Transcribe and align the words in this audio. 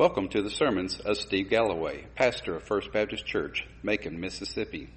Welcome 0.00 0.28
to 0.28 0.40
the 0.40 0.48
sermons 0.48 0.98
of 0.98 1.18
Steve 1.18 1.50
Galloway, 1.50 2.06
pastor 2.14 2.56
of 2.56 2.62
First 2.62 2.90
Baptist 2.90 3.26
Church, 3.26 3.66
Macon, 3.82 4.18
Mississippi. 4.18 4.88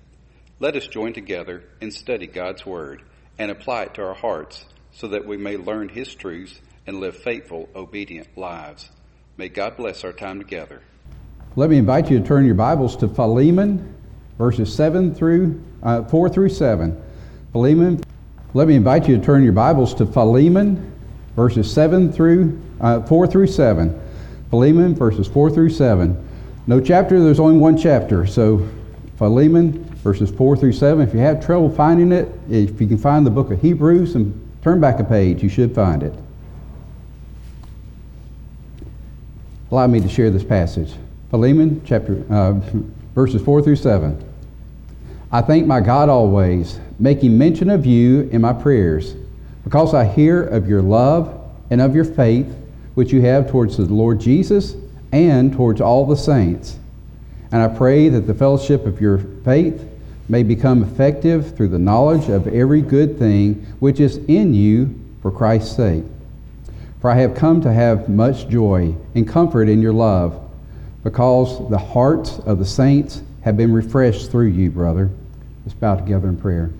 Let 0.62 0.78
us 0.78 0.88
join 0.88 1.12
together 1.12 1.66
and 1.82 1.94
study 1.94 2.26
God's 2.26 2.66
Word 2.66 3.02
and 3.38 3.52
apply 3.52 3.82
it 3.84 3.96
to 3.96 4.02
our 4.02 4.14
hearts 4.14 4.64
so 4.94 5.10
that 5.10 5.28
we 5.28 5.36
may 5.36 5.58
learn 5.58 5.90
His 5.90 6.16
truths 6.16 6.58
and 6.88 7.02
live 7.02 7.18
faithful, 7.18 7.68
obedient 7.76 8.38
lives. 8.38 8.90
May 9.36 9.50
God 9.50 9.76
bless 9.76 10.06
our 10.06 10.14
time 10.14 10.40
together. 10.40 10.82
Let 11.58 11.70
me 11.70 11.76
invite 11.80 12.10
you 12.10 12.20
to 12.20 12.26
turn 12.26 12.46
your 12.46 12.56
Bibles 12.56 12.96
to 12.96 13.10
Philemon, 13.10 13.94
verses 14.38 14.74
7 14.74 15.14
through 15.14 15.62
uh, 15.84 16.04
4 16.06 16.30
through 16.30 16.48
7. 16.48 17.04
Philemon. 17.52 18.02
Let 18.54 18.70
me 18.70 18.76
invite 18.76 19.10
you 19.10 19.18
to 19.18 19.22
turn 19.22 19.44
your 19.44 19.52
Bibles 19.52 19.96
to 19.96 20.06
Philemon, 20.06 20.96
verses 21.36 21.70
7 21.74 22.14
through 22.14 22.62
uh, 22.80 23.02
4 23.02 23.28
through 23.28 23.48
7. 23.48 24.00
Philemon, 24.54 24.94
verses 24.94 25.28
4 25.28 25.50
through 25.50 25.72
7. 25.72 26.16
No 26.68 26.80
chapter, 26.80 27.20
there's 27.20 27.40
only 27.40 27.58
one 27.58 27.76
chapter. 27.76 28.28
So, 28.28 28.70
Philemon, 29.18 29.84
verses 30.04 30.30
4 30.30 30.56
through 30.58 30.74
7. 30.74 31.08
If 31.08 31.12
you 31.12 31.22
have 31.22 31.44
trouble 31.44 31.72
finding 31.72 32.12
it, 32.12 32.30
if 32.52 32.80
you 32.80 32.86
can 32.86 33.00
find 33.00 33.26
the 33.26 33.32
book 33.32 33.50
of 33.50 33.60
Hebrews 33.60 34.14
and 34.14 34.40
turn 34.62 34.80
back 34.80 35.00
a 35.00 35.04
page, 35.04 35.42
you 35.42 35.50
should 35.50 35.74
find 35.74 36.04
it. 36.04 36.14
Allow 39.72 39.88
me 39.88 40.00
to 40.02 40.08
share 40.08 40.30
this 40.30 40.44
passage. 40.44 40.94
Philemon, 41.32 41.82
chapter, 41.84 42.24
uh, 42.30 42.52
verses 43.16 43.42
4 43.42 43.64
through 43.64 43.78
7. 43.78 44.24
I 45.32 45.42
thank 45.42 45.66
my 45.66 45.80
God 45.80 46.10
always, 46.10 46.80
making 47.00 47.36
mention 47.36 47.72
of 47.72 47.88
you 47.88 48.30
in 48.32 48.42
my 48.42 48.54
prayers, 48.54 49.16
because 49.64 49.96
I 49.96 50.06
hear 50.06 50.44
of 50.44 50.70
your 50.70 50.84
love 50.84 51.42
and 51.72 51.82
of 51.82 51.96
your 51.96 52.06
faith 52.06 52.56
which 52.96 53.12
you 53.12 53.22
have 53.22 53.50
towards 53.50 53.78
the 53.78 53.86
Lord 53.86 54.20
Jesus 54.20 54.76
and 55.12 55.54
towards 55.54 55.82
all 55.82 56.06
the 56.06 56.16
saints. 56.16 56.78
And 57.52 57.62
I 57.62 57.68
pray 57.68 58.10
that 58.10 58.22
the 58.22 58.34
fellowship 58.34 58.86
of 58.86 59.00
your 59.00 59.18
faith 59.18 59.88
may 60.30 60.42
become 60.42 60.84
effective 60.84 61.56
through 61.56 61.68
the 61.68 61.80
knowledge 61.80 62.30
of 62.30 62.48
every 62.48 62.82
good 62.82 63.20
thing 63.20 63.66
which 63.80 64.00
is 64.00 64.18
in 64.28 64.54
you 64.54 65.00
for 65.22 65.32
Christ's 65.32 65.76
sake. 65.76 66.04
For 67.02 67.10
I 67.10 67.16
have 67.16 67.36
come 67.36 67.62
to 67.62 67.72
have 67.72 68.10
much 68.10 68.48
joy 68.48 68.96
and 69.14 69.28
comfort 69.28 69.68
in 69.68 69.82
your 69.82 69.94
love, 69.94 70.40
because 71.04 71.70
the 71.70 71.78
hearts 71.78 72.40
of 72.40 72.60
the 72.60 72.66
saints 72.66 73.22
have 73.42 73.58
been 73.58 73.74
refreshed 73.74 74.32
through 74.32 74.48
you, 74.48 74.72
brother. 74.72 75.10
Let's 75.66 75.74
bow 75.74 75.96
together 75.96 76.30
in 76.30 76.38
prayer. 76.38 76.72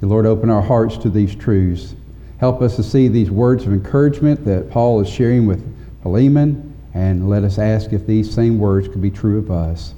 Dear 0.00 0.08
Lord, 0.08 0.24
open 0.24 0.48
our 0.48 0.62
hearts 0.62 0.96
to 0.98 1.10
these 1.10 1.34
truths. 1.34 1.94
Help 2.40 2.62
us 2.62 2.74
to 2.76 2.82
see 2.82 3.06
these 3.06 3.30
words 3.30 3.66
of 3.66 3.72
encouragement 3.74 4.46
that 4.46 4.70
Paul 4.70 4.98
is 5.00 5.10
sharing 5.10 5.46
with 5.46 5.62
Philemon, 6.02 6.74
and 6.94 7.28
let 7.28 7.44
us 7.44 7.58
ask 7.58 7.92
if 7.92 8.06
these 8.06 8.32
same 8.32 8.58
words 8.58 8.88
could 8.88 9.02
be 9.02 9.10
true 9.10 9.38
of 9.38 9.50
us. 9.50 9.92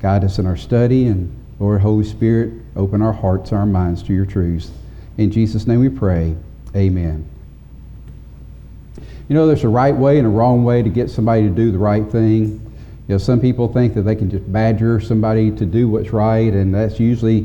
Guide 0.00 0.24
us 0.24 0.40
in 0.40 0.46
our 0.46 0.56
study, 0.56 1.06
and 1.06 1.32
Lord, 1.60 1.80
Holy 1.80 2.04
Spirit, 2.04 2.54
open 2.74 3.02
our 3.02 3.12
hearts 3.12 3.52
our 3.52 3.64
minds 3.66 4.02
to 4.02 4.12
your 4.12 4.26
truth. 4.26 4.68
In 5.16 5.30
Jesus' 5.30 5.68
name 5.68 5.78
we 5.78 5.88
pray. 5.88 6.34
Amen. 6.74 7.24
You 9.28 9.36
know, 9.36 9.46
there's 9.46 9.62
a 9.62 9.68
right 9.68 9.94
way 9.94 10.18
and 10.18 10.26
a 10.26 10.30
wrong 10.30 10.64
way 10.64 10.82
to 10.82 10.90
get 10.90 11.08
somebody 11.08 11.42
to 11.42 11.50
do 11.50 11.70
the 11.70 11.78
right 11.78 12.10
thing. 12.10 12.60
You 13.06 13.14
know, 13.14 13.18
some 13.18 13.40
people 13.40 13.72
think 13.72 13.94
that 13.94 14.02
they 14.02 14.16
can 14.16 14.28
just 14.28 14.52
badger 14.52 14.98
somebody 14.98 15.52
to 15.52 15.64
do 15.64 15.88
what's 15.88 16.10
right, 16.10 16.52
and 16.52 16.74
that's 16.74 16.98
usually 16.98 17.42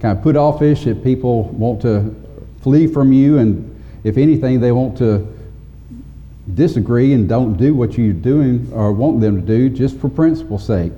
kind 0.00 0.18
of 0.18 0.24
put 0.24 0.34
offish 0.34 0.88
if 0.88 1.00
people 1.04 1.44
want 1.50 1.80
to 1.82 2.12
flee 2.60 2.88
from 2.88 3.12
you 3.12 3.38
and 3.38 3.70
if 4.04 4.16
anything, 4.18 4.60
they 4.60 4.72
want 4.72 4.96
to 4.98 5.26
disagree 6.54 7.14
and 7.14 7.28
don't 7.28 7.56
do 7.56 7.74
what 7.74 7.96
you're 7.96 8.12
doing 8.12 8.70
or 8.72 8.92
want 8.92 9.20
them 9.20 9.40
to 9.40 9.46
do 9.46 9.70
just 9.70 9.98
for 9.98 10.08
principle's 10.08 10.66
sake. 10.66 10.92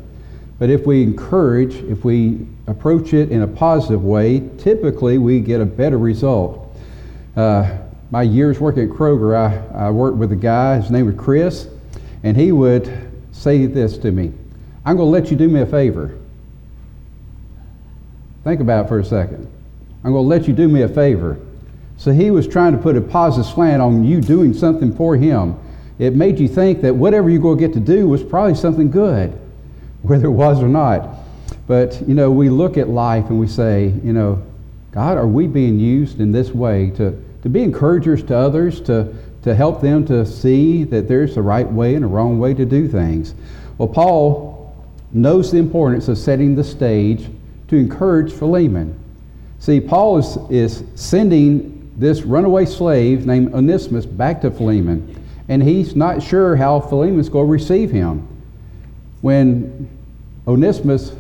But 0.59 0.71
if 0.71 0.87
we 0.87 1.03
encourage, 1.03 1.77
if 1.77 2.05
we 2.05 2.47
approach 2.67 3.15
it 3.15 3.31
in 3.31 3.43
a 3.43 3.47
positive 3.47 4.03
way, 4.03 4.49
typically 4.59 5.19
we 5.19 5.41
get 5.41 5.61
a 5.61 5.67
better 5.67 5.99
result. 5.99 6.77
Uh, 7.37 7.79
my 8.11 8.23
years 8.23 8.59
working 8.59 8.91
at 8.91 8.97
Kroger, 8.97 9.37
I, 9.37 9.87
I 9.87 9.91
worked 9.91 10.17
with 10.17 10.33
a 10.33 10.37
guy, 10.37 10.81
his 10.81 10.91
name 10.91 11.07
was 11.07 11.17
Chris, 11.17 11.69
and 12.23 12.37
he 12.37 12.53
would 12.53 12.91
say 13.33 13.67
this 13.67 13.99
to 13.99 14.11
me 14.11 14.33
I'm 14.85 14.97
going 14.97 15.07
to 15.07 15.11
let 15.11 15.31
you 15.31 15.37
do 15.37 15.49
me 15.49 15.61
a 15.61 15.67
favor. 15.67 16.17
Think 18.45 18.61
about 18.61 18.87
it 18.87 18.89
for 18.89 19.01
a 19.01 19.05
second. 19.05 19.51
I'm 20.05 20.13
going 20.13 20.25
to 20.25 20.29
let 20.29 20.47
you 20.47 20.55
do 20.55 20.69
me 20.69 20.83
a 20.83 20.89
favor. 20.89 21.39
So 21.97 22.13
he 22.13 22.31
was 22.31 22.47
trying 22.47 22.73
to 22.73 22.79
put 22.79 22.97
a 22.97 23.01
positive 23.01 23.53
slant 23.53 23.81
on 23.83 24.05
you 24.05 24.21
doing 24.21 24.53
something 24.53 24.95
for 24.95 25.17
him. 25.17 25.59
It 25.99 26.15
made 26.15 26.39
you 26.39 26.49
think 26.49 26.83
that 26.83 26.95
whatever 26.95 27.31
you're 27.31 27.41
going 27.41 27.59
to 27.59 27.67
get 27.67 27.75
to 27.75 27.81
do 27.81 28.07
was 28.07 28.23
probably 28.23 28.55
something 28.55 28.91
good, 28.91 29.39
whether 30.03 30.27
it 30.27 30.33
was 30.33 30.63
or 30.63 30.69
not. 30.69 31.09
But, 31.67 32.01
you 32.07 32.15
know, 32.15 32.31
we 32.31 32.49
look 32.49 32.77
at 32.77 32.89
life 32.89 33.31
and 33.31 33.41
we 33.41 33.49
say, 33.49 33.93
you 34.05 34.13
know, 34.13 34.43
God, 34.93 35.17
are 35.17 35.27
we 35.27 35.47
being 35.47 35.81
used 35.81 36.21
in 36.21 36.33
this 36.33 36.51
way 36.51 36.91
to, 36.91 37.23
to 37.43 37.49
be 37.49 37.63
encouragers 37.63 38.23
to 38.25 38.37
others, 38.37 38.81
to, 38.83 39.15
to 39.43 39.55
help 39.55 39.81
them 39.81 40.07
to 40.07 40.25
see 40.25 40.85
that 40.85 41.09
there's 41.09 41.37
a 41.37 41.43
right 41.43 41.71
way 41.71 41.95
and 41.95 42.05
a 42.05 42.09
wrong 42.09 42.39
way 42.39 42.55
to 42.55 42.65
do 42.65 42.89
things? 42.89 43.35
Well, 43.79 43.89
Paul 43.89 44.75
knows 45.13 45.51
the 45.51 45.59
importance 45.59 46.09
of 46.09 46.19
setting 46.19 46.55
the 46.55 46.65
stage 46.65 47.29
to 47.69 47.77
encourage 47.77 48.33
Philemon. 48.33 48.99
See, 49.59 49.81
Paul 49.81 50.19
is, 50.19 50.39
is 50.51 50.85
sending 50.95 51.76
this 51.97 52.23
runaway 52.23 52.67
slave 52.67 53.27
named 53.27 53.55
Onesimus 53.55 54.07
back 54.07 54.43
to 54.43 54.51
Philemon, 54.51 55.23
and 55.49 55.63
he's 55.63 55.97
not 55.97 56.23
sure 56.23 56.57
how 56.57 56.81
Philemon's 56.81 57.29
going 57.29 57.47
to 57.47 57.53
receive 57.53 57.91
him. 57.91 58.29
When 59.23 59.89
Onesimus 60.47 61.13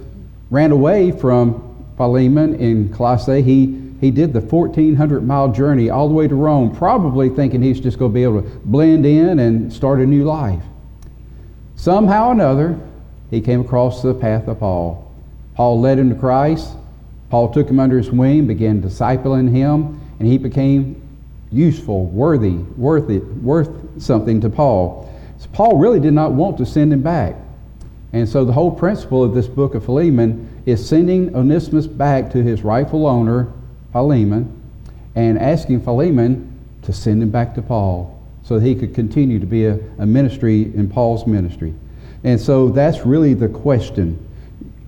ran 0.50 0.70
away 0.70 1.12
from 1.12 1.87
Philemon 1.97 2.54
in 2.56 2.92
Colossae, 2.92 3.42
he, 3.42 3.81
he 4.00 4.10
did 4.10 4.32
the 4.32 4.41
1,400 4.41 5.26
mile 5.26 5.50
journey 5.50 5.88
all 5.88 6.09
the 6.09 6.14
way 6.14 6.28
to 6.28 6.34
Rome, 6.34 6.76
probably 6.76 7.31
thinking 7.31 7.62
he's 7.62 7.81
just 7.81 7.98
going 7.98 8.12
to 8.12 8.14
be 8.14 8.22
able 8.22 8.43
to 8.43 8.48
blend 8.64 9.06
in 9.06 9.38
and 9.38 9.72
start 9.72 10.00
a 10.00 10.06
new 10.06 10.25
life. 10.25 10.62
Somehow 11.76 12.28
or 12.28 12.32
another, 12.32 12.78
he 13.31 13.41
came 13.41 13.60
across 13.60 14.03
the 14.03 14.14
path 14.14 14.47
of 14.48 14.60
Paul. 14.60 15.10
Paul 15.54 15.81
led 15.81 15.98
him 15.98 16.10
to 16.10 16.14
Christ. 16.14 16.70
Paul 17.31 17.53
took 17.53 17.69
him 17.69 17.81
under 17.81 17.98
his 17.98 18.10
wing, 18.10 18.47
began 18.47 18.82
discipling 18.82 19.50
him, 19.50 20.00
and 20.19 20.28
he 20.28 20.38
became 20.38 21.03
useful, 21.53 22.06
worthy, 22.06 22.56
worth 22.77 23.10
it, 23.10 23.25
worth 23.25 23.71
something 24.03 24.41
to 24.41 24.50
Paul. 24.50 25.12
So 25.38 25.49
Paul 25.53 25.77
really 25.77 26.00
did 26.00 26.12
not 26.12 26.32
want 26.32 26.59
to 26.59 26.66
send 26.66 26.93
him 26.93 27.03
back. 27.03 27.37
And 28.12 28.28
so 28.28 28.44
the 28.44 28.53
whole 28.53 28.71
principle 28.71 29.22
of 29.22 29.34
this 29.34 29.47
book 29.47 29.75
of 29.75 29.84
Philemon 29.84 30.62
is 30.65 30.87
sending 30.87 31.34
Onesimus 31.34 31.87
back 31.87 32.31
to 32.32 32.43
his 32.43 32.62
rightful 32.62 33.06
owner, 33.06 33.53
Philemon, 33.93 34.62
and 35.15 35.38
asking 35.38 35.82
Philemon 35.82 36.53
to 36.82 36.93
send 36.93 37.22
him 37.22 37.31
back 37.31 37.55
to 37.55 37.62
Paul 37.62 38.19
so 38.43 38.59
that 38.59 38.66
he 38.66 38.75
could 38.75 38.94
continue 38.94 39.38
to 39.38 39.47
be 39.47 39.66
a, 39.66 39.78
a 39.99 40.06
ministry 40.06 40.62
in 40.75 40.88
Paul's 40.88 41.26
ministry. 41.26 41.75
And 42.25 42.41
so 42.41 42.69
that's 42.69 43.05
really 43.05 43.34
the 43.34 43.49
question. 43.49 44.22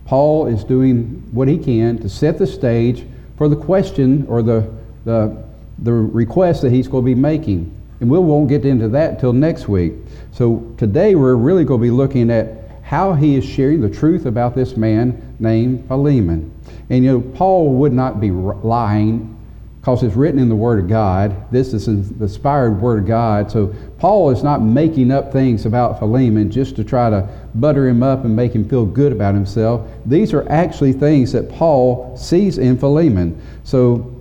Paul 0.05 0.47
is 0.47 0.65
doing 0.65 1.29
what 1.33 1.49
he 1.49 1.59
can 1.59 1.99
to 1.99 2.09
set 2.09 2.39
the 2.39 2.47
stage 2.47 3.05
for 3.37 3.49
the 3.49 3.57
question 3.57 4.27
or 4.27 4.43
the 4.43 4.73
the, 5.09 5.43
the 5.79 5.93
request 5.93 6.61
that 6.63 6.71
he's 6.71 6.87
going 6.87 7.03
to 7.03 7.07
be 7.07 7.15
making. 7.15 7.75
And 8.01 8.11
we 8.11 8.19
won't 8.19 8.49
get 8.49 8.67
into 8.67 8.89
that 8.91 9.13
until 9.15 9.33
next 9.33 9.67
week. 9.67 9.95
So 10.33 10.73
today 10.77 11.15
we're 11.15 11.35
really 11.35 11.65
going 11.65 11.81
to 11.81 11.83
be 11.83 11.91
looking 11.91 12.31
at 12.31 12.83
how 12.83 13.15
he 13.15 13.37
is 13.37 13.45
sharing 13.45 13.81
the 13.81 13.89
truth 13.89 14.27
about 14.27 14.55
this 14.55 14.77
man 14.77 15.35
named 15.39 15.89
Philemon. 15.89 16.55
And 16.91 17.05
you 17.05 17.13
know, 17.13 17.21
Paul 17.21 17.75
would 17.77 17.93
not 17.93 18.21
be 18.21 18.31
lying 18.31 19.35
because 19.81 20.03
it's 20.03 20.15
written 20.15 20.39
in 20.39 20.51
the 20.51 20.57
Word 20.57 20.81
of 20.81 20.89
God. 20.89 21.51
This 21.51 21.73
is 21.73 21.87
the 21.87 22.25
inspired 22.25 22.81
Word 22.81 23.05
of 23.05 23.07
God. 23.07 23.51
So 23.51 23.75
Paul 23.99 24.31
is 24.31 24.43
not 24.43 24.61
making 24.61 25.11
up 25.11 25.33
things 25.33 25.65
about 25.65 25.99
Philemon 25.99 26.51
just 26.51 26.77
to 26.77 26.85
try 26.85 27.09
to 27.09 27.27
butter 27.55 27.89
him 27.89 28.03
up 28.03 28.25
and 28.25 28.37
make 28.37 28.53
him 28.53 28.69
feel 28.69 28.85
good 28.85 29.13
about 29.13 29.35
himself. 29.35 29.89
These 30.05 30.35
are 30.35 30.47
actually 30.51 30.93
things 30.93 31.33
that 31.33 31.51
Paul 31.51 32.15
sees 32.17 32.59
in 32.59 32.77
Philemon. 32.77 33.41
So 33.65 34.18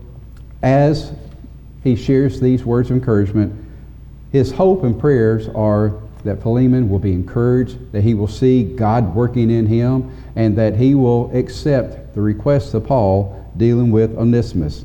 as 0.61 1.11
he 1.83 1.95
shares 1.95 2.39
these 2.39 2.65
words 2.65 2.89
of 2.89 2.97
encouragement, 2.97 3.53
his 4.31 4.51
hope 4.51 4.83
and 4.83 4.99
prayers 4.99 5.47
are 5.49 5.93
that 6.23 6.41
Philemon 6.41 6.89
will 6.89 6.99
be 6.99 7.13
encouraged, 7.13 7.91
that 7.91 8.01
he 8.01 8.13
will 8.13 8.27
see 8.27 8.63
God 8.63 9.15
working 9.15 9.49
in 9.49 9.65
him, 9.65 10.11
and 10.35 10.57
that 10.57 10.75
he 10.75 10.95
will 10.95 11.35
accept 11.35 12.13
the 12.15 12.21
request 12.21 12.73
of 12.73 12.85
Paul 12.85 13.49
dealing 13.55 13.91
with 13.91 14.17
Onesimus. 14.17 14.83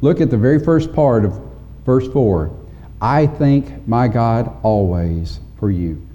Look 0.00 0.20
at 0.20 0.30
the 0.30 0.36
very 0.36 0.58
first 0.58 0.92
part 0.92 1.24
of 1.24 1.40
verse 1.84 2.06
4. 2.08 2.50
I 3.00 3.26
thank 3.26 3.86
my 3.88 4.08
God 4.08 4.54
always 4.62 5.40
for 5.58 5.70
you. 5.70 6.06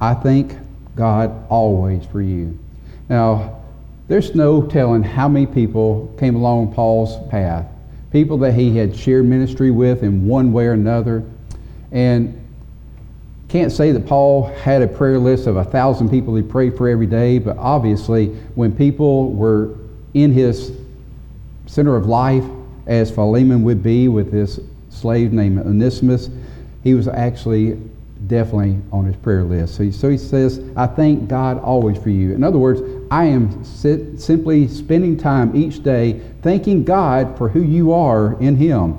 I 0.00 0.14
thank 0.14 0.56
God 0.94 1.46
always 1.48 2.06
for 2.06 2.22
you. 2.22 2.58
Now, 3.08 3.60
there's 4.08 4.34
no 4.34 4.62
telling 4.62 5.02
how 5.02 5.28
many 5.28 5.46
people 5.46 6.14
came 6.18 6.36
along 6.36 6.74
Paul's 6.74 7.16
path 7.28 7.66
people 8.16 8.38
that 8.38 8.54
he 8.54 8.74
had 8.74 8.96
shared 8.96 9.26
ministry 9.26 9.70
with 9.70 10.02
in 10.02 10.26
one 10.26 10.50
way 10.50 10.64
or 10.64 10.72
another. 10.72 11.22
And 11.92 12.42
Can't 13.48 13.70
say 13.70 13.92
that 13.92 14.06
Paul 14.06 14.44
had 14.62 14.80
a 14.80 14.88
prayer 14.88 15.18
list 15.18 15.46
of 15.46 15.56
a 15.56 15.64
thousand 15.64 16.08
people 16.08 16.34
he 16.34 16.42
prayed 16.42 16.78
for 16.78 16.88
every 16.88 17.06
day, 17.06 17.38
but 17.38 17.58
obviously, 17.58 18.28
when 18.54 18.74
people 18.74 19.34
were 19.34 19.74
in 20.14 20.32
his 20.32 20.72
center 21.66 21.94
of 21.94 22.06
life, 22.06 22.44
as 22.86 23.10
Philemon 23.10 23.62
would 23.64 23.82
be 23.82 24.08
with 24.08 24.32
this 24.32 24.60
slave 24.88 25.34
named 25.34 25.58
Onesimus, 25.58 26.30
he 26.82 26.94
was 26.94 27.08
actually 27.08 27.78
definitely 28.26 28.80
on 28.92 29.04
his 29.04 29.16
prayer 29.16 29.44
list. 29.44 29.76
So 29.76 29.84
he, 29.84 29.92
so 29.92 30.08
he 30.08 30.18
says, 30.18 30.60
I 30.76 30.86
thank 30.86 31.28
God 31.28 31.58
always 31.60 31.98
for 31.98 32.10
you. 32.10 32.34
In 32.34 32.42
other 32.42 32.58
words, 32.58 32.80
I 33.10 33.24
am 33.24 33.64
sit, 33.64 34.20
simply 34.20 34.68
spending 34.68 35.16
time 35.16 35.54
each 35.54 35.82
day 35.82 36.20
thanking 36.42 36.84
God 36.84 37.36
for 37.38 37.48
who 37.48 37.62
you 37.62 37.92
are 37.92 38.40
in 38.40 38.56
him. 38.56 38.98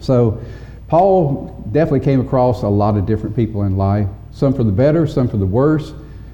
So 0.00 0.40
Paul 0.88 1.62
definitely 1.72 2.00
came 2.00 2.20
across 2.20 2.62
a 2.62 2.68
lot 2.68 2.96
of 2.96 3.06
different 3.06 3.36
people 3.36 3.62
in 3.62 3.76
life, 3.76 4.08
some 4.32 4.54
for 4.54 4.64
the 4.64 4.72
better, 4.72 5.06
some 5.06 5.28
for 5.28 5.36
the 5.36 5.46
worse. 5.46 5.92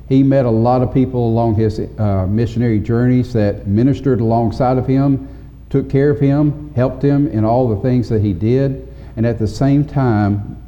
He 0.08 0.22
met 0.22 0.44
a 0.44 0.50
lot 0.50 0.82
of 0.82 0.92
people 0.92 1.26
along 1.26 1.56
his 1.56 1.80
uh, 1.80 2.26
missionary 2.26 2.78
journeys 2.78 3.32
that 3.32 3.66
ministered 3.66 4.20
alongside 4.20 4.78
of 4.78 4.86
him, 4.86 5.28
took 5.70 5.90
care 5.90 6.10
of 6.10 6.20
him, 6.20 6.72
helped 6.74 7.02
him 7.02 7.26
in 7.28 7.44
all 7.44 7.68
the 7.68 7.80
things 7.82 8.08
that 8.10 8.20
he 8.20 8.32
did, 8.32 8.86
and 9.16 9.26
at 9.26 9.38
the 9.38 9.48
same 9.48 9.84
time, 9.84 10.62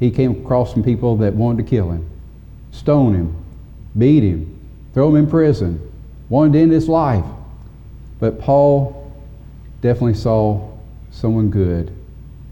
he 0.00 0.10
came 0.10 0.44
across 0.44 0.72
some 0.72 0.82
people 0.82 1.16
that 1.18 1.34
wanted 1.34 1.64
to 1.64 1.70
kill 1.70 1.90
him, 1.90 2.08
stone 2.72 3.14
him, 3.14 3.44
beat 3.96 4.22
him, 4.22 4.58
throw 4.92 5.08
him 5.08 5.16
in 5.16 5.26
prison, 5.28 5.80
wanted 6.28 6.54
to 6.54 6.58
end 6.60 6.72
his 6.72 6.88
life. 6.88 7.24
But 8.18 8.40
Paul 8.40 9.12
definitely 9.80 10.14
saw 10.14 10.70
someone 11.10 11.50
good 11.50 11.92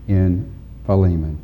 in 0.09 0.51
Philemon. 0.87 1.39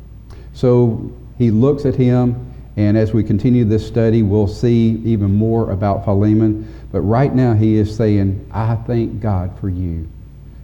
So 0.53 1.11
he 1.37 1.51
looks 1.51 1.85
at 1.85 1.95
him, 1.95 2.53
and 2.77 2.97
as 2.97 3.13
we 3.13 3.23
continue 3.23 3.65
this 3.65 3.85
study, 3.85 4.23
we'll 4.23 4.47
see 4.47 5.01
even 5.05 5.33
more 5.33 5.71
about 5.71 6.05
Philemon. 6.05 6.73
But 6.91 7.01
right 7.01 7.33
now, 7.33 7.53
he 7.53 7.75
is 7.75 7.95
saying, 7.95 8.49
I 8.51 8.75
thank 8.75 9.21
God 9.21 9.57
for 9.59 9.69
you. 9.69 10.07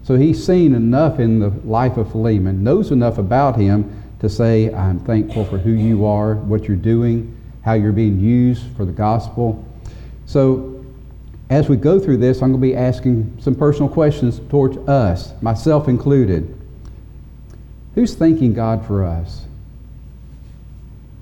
So 0.04 0.16
he's 0.16 0.46
seen 0.46 0.76
enough 0.76 1.20
in 1.20 1.40
the 1.40 1.50
life 1.66 1.98
of 1.98 2.12
Philemon, 2.12 2.64
knows 2.64 2.92
enough 2.92 3.18
about 3.18 3.58
him 3.58 4.04
to 4.20 4.30
say, 4.30 4.74
I'm 4.74 5.00
thankful 5.00 5.46
for 5.46 5.58
who 5.58 5.72
you 5.72 6.06
are, 6.06 6.36
what 6.36 6.68
you're 6.68 6.78
doing, 6.78 7.36
how 7.64 7.74
you're 7.74 7.92
being 7.92 8.20
used 8.20 8.64
for 8.76 8.86
the 8.86 8.92
gospel. 8.92 9.64
So, 10.26 10.72
as 11.50 11.70
we 11.70 11.78
go 11.78 12.00
through 12.00 12.18
this, 12.18 12.42
I'm 12.42 12.50
going 12.52 12.62
to 12.62 12.68
be 12.68 12.76
asking 12.76 13.38
some 13.40 13.54
personal 13.54 13.88
questions 13.88 14.40
towards 14.50 14.78
us, 14.90 15.34
myself 15.42 15.88
included. 15.88 16.60
Who's 17.94 18.16
thanking 18.16 18.54
God 18.54 18.86
for 18.86 19.06
us? 19.06 19.46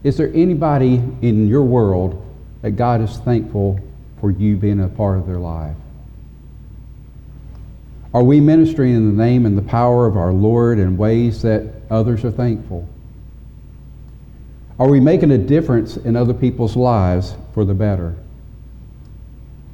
Is 0.03 0.17
there 0.17 0.31
anybody 0.33 0.95
in 1.21 1.47
your 1.47 1.63
world 1.63 2.25
that 2.61 2.71
God 2.71 3.01
is 3.01 3.17
thankful 3.19 3.79
for 4.19 4.31
you 4.31 4.55
being 4.55 4.81
a 4.81 4.87
part 4.87 5.17
of 5.17 5.27
their 5.27 5.39
life? 5.39 5.75
Are 8.13 8.23
we 8.23 8.39
ministering 8.39 8.93
in 8.93 9.17
the 9.17 9.23
name 9.23 9.45
and 9.47 9.57
the 9.57 9.63
power 9.63 10.05
of 10.05 10.17
our 10.17 10.31
Lord 10.31 10.77
in 10.77 10.97
ways 10.97 11.41
that 11.41 11.73
others 11.89 12.23
are 12.23 12.31
thankful? 12.31 12.87
Are 14.77 14.87
we 14.87 14.99
making 14.99 15.31
a 15.31 15.37
difference 15.37 15.97
in 15.97 16.15
other 16.15 16.33
people's 16.33 16.75
lives 16.75 17.35
for 17.53 17.65
the 17.65 17.73
better? 17.73 18.15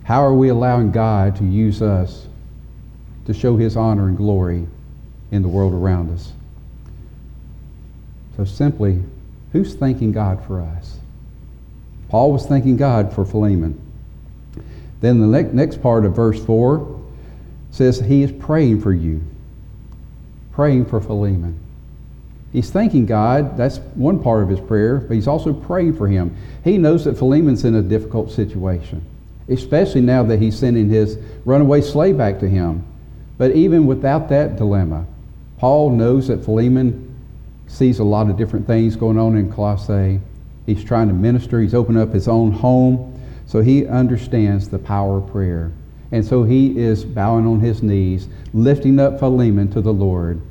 How 0.04 0.24
are 0.24 0.34
we 0.34 0.50
allowing 0.50 0.92
God 0.92 1.36
to 1.38 1.44
use 1.44 1.82
us 1.82 2.28
to 3.26 3.34
show 3.34 3.58
his 3.58 3.76
honor 3.76 4.08
and 4.08 4.16
glory 4.16 4.68
in 5.32 5.42
the 5.42 5.48
world 5.48 5.74
around 5.74 6.10
us? 6.12 6.32
So 8.38 8.46
simply, 8.46 9.04
who's 9.52 9.76
thanking 9.76 10.14
God 10.14 10.44
for 10.46 10.62
us? 10.62 10.98
Paul 12.08 12.32
was 12.32 12.46
thanking 12.46 12.78
God 12.78 13.14
for 13.14 13.26
Philemon. 13.26 13.80
Then 15.02 15.20
the 15.20 15.44
next 15.44 15.82
part 15.82 16.06
of 16.06 16.16
verse 16.16 16.44
4 16.44 16.99
says 17.72 18.00
he 18.00 18.24
is 18.24 18.32
praying 18.32 18.82
for 18.82 18.94
you, 18.94 19.22
praying 20.52 20.86
for 20.86 21.00
Philemon. 21.00 21.60
He's 22.52 22.72
thanking 22.72 23.06
God. 23.06 23.58
That's 23.58 23.78
one 23.94 24.22
part 24.22 24.44
of 24.44 24.50
his 24.50 24.60
prayer, 24.60 24.98
but 24.98 25.14
he's 25.14 25.28
also 25.28 25.54
praying 25.54 25.96
for 25.98 26.08
him. 26.08 26.36
He 26.64 26.78
knows 26.78 27.06
that 27.06 27.18
Philemon's 27.18 27.64
in 27.64 27.76
a 27.76 27.82
difficult 27.82 28.32
situation, 28.32 29.06
especially 29.48 30.02
now 30.02 30.24
that 30.24 30.42
he's 30.42 30.58
sending 30.58 30.90
his 30.90 31.18
runaway 31.46 31.82
slave 31.82 32.18
back 32.18 32.40
to 32.40 32.50
him. 32.50 32.84
But 33.38 33.52
even 33.52 33.86
without 33.86 34.30
that 34.30 34.56
dilemma, 34.56 35.06
Paul 35.58 35.92
knows 35.92 36.28
that 36.28 36.44
Philemon 36.44 37.06
sees 37.68 38.00
a 38.00 38.04
lot 38.04 38.30
of 38.30 38.38
different 38.38 38.66
things 38.66 38.96
going 38.96 39.20
on 39.20 39.38
in 39.38 39.52
Colossae. 39.52 40.20
He's 40.66 40.84
trying 40.84 41.08
to 41.08 41.14
minister, 41.14 41.62
he's 41.62 41.76
opened 41.76 42.00
up 42.00 42.14
his 42.14 42.28
own 42.28 42.52
home, 42.52 43.20
so 43.46 43.62
he 43.62 43.86
understands 43.86 44.70
the 44.70 44.80
power 44.80 45.18
of 45.18 45.28
prayer. 45.32 45.72
And 46.12 46.26
so 46.26 46.44
he 46.44 46.78
is 46.78 47.06
bowing 47.06 47.46
on 47.46 47.60
his 47.60 47.84
knees, 47.84 48.28
lifting 48.54 49.00
up 49.00 49.20
Philemon 49.20 49.72
to 49.72 49.82
the 49.82 49.94
Lord 49.94 50.42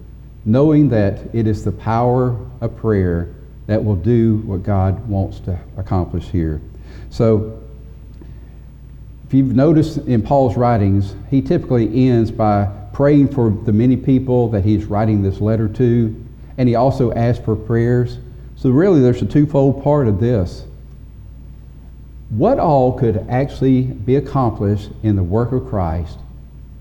knowing 0.48 0.88
that 0.88 1.20
it 1.34 1.46
is 1.46 1.62
the 1.62 1.72
power 1.72 2.34
of 2.62 2.74
prayer 2.76 3.34
that 3.66 3.84
will 3.84 3.96
do 3.96 4.38
what 4.38 4.62
God 4.62 5.06
wants 5.06 5.40
to 5.40 5.58
accomplish 5.76 6.24
here. 6.24 6.60
So, 7.10 7.62
if 9.26 9.34
you've 9.34 9.54
noticed 9.54 9.98
in 9.98 10.22
Paul's 10.22 10.56
writings, 10.56 11.14
he 11.30 11.42
typically 11.42 12.08
ends 12.08 12.30
by 12.30 12.64
praying 12.94 13.28
for 13.28 13.50
the 13.50 13.72
many 13.72 13.94
people 13.94 14.48
that 14.48 14.64
he's 14.64 14.86
writing 14.86 15.20
this 15.20 15.38
letter 15.38 15.68
to, 15.68 16.26
and 16.56 16.66
he 16.66 16.76
also 16.76 17.12
asks 17.12 17.44
for 17.44 17.54
prayers. 17.54 18.18
So, 18.56 18.70
really, 18.70 19.00
there's 19.00 19.20
a 19.20 19.26
twofold 19.26 19.84
part 19.84 20.08
of 20.08 20.18
this. 20.18 20.64
What 22.30 22.58
all 22.58 22.92
could 22.92 23.26
actually 23.28 23.82
be 23.82 24.16
accomplished 24.16 24.90
in 25.02 25.16
the 25.16 25.22
work 25.22 25.52
of 25.52 25.66
Christ 25.66 26.18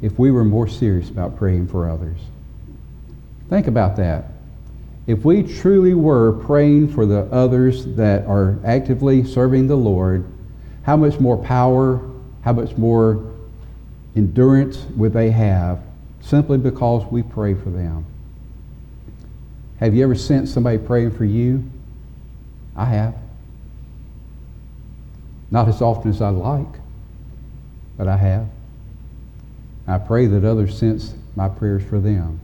if 0.01 0.19
we 0.19 0.29
were 0.29 0.44
more 0.44 0.67
serious 0.67 1.09
about 1.09 1.38
praying 1.38 1.67
for 1.67 1.89
others? 1.89 2.17
Think 3.49 3.67
about 3.67 3.95
that. 3.95 4.25
If 5.07 5.23
we 5.23 5.44
truly 5.44 5.94
were 5.94 6.33
praying 6.33 6.89
for 6.89 7.05
the 7.05 7.21
others 7.31 7.85
that 7.95 8.25
are 8.25 8.57
actively 8.65 9.23
serving 9.23 9.67
the 9.67 9.77
Lord, 9.77 10.25
how 10.83 10.97
much 10.97 11.17
more 11.17 11.38
power, 11.38 12.01
how 12.41 12.51
much 12.51 12.75
more 12.75 13.33
endurance 14.17 14.83
would 14.97 15.13
they 15.13 15.31
have 15.31 15.81
simply 16.19 16.57
because 16.57 17.09
we 17.09 17.23
pray 17.23 17.53
for 17.53 17.69
them? 17.69 18.05
Have 19.79 19.95
you 19.95 20.03
ever 20.03 20.15
sensed 20.15 20.53
somebody 20.53 20.77
praying 20.77 21.11
for 21.11 21.23
you? 21.23 21.63
I 22.75 22.85
have. 22.85 23.15
Not 25.51 25.67
as 25.67 25.81
often 25.81 26.11
as 26.11 26.21
I'd 26.21 26.30
like, 26.30 26.80
but 27.97 28.07
I 28.07 28.18
have. 28.18 28.47
I 29.87 29.97
pray 29.97 30.27
that 30.27 30.44
others 30.44 30.77
sense 30.77 31.13
my 31.35 31.47
prayers 31.47 31.83
for 31.83 31.99
them. 31.99 32.39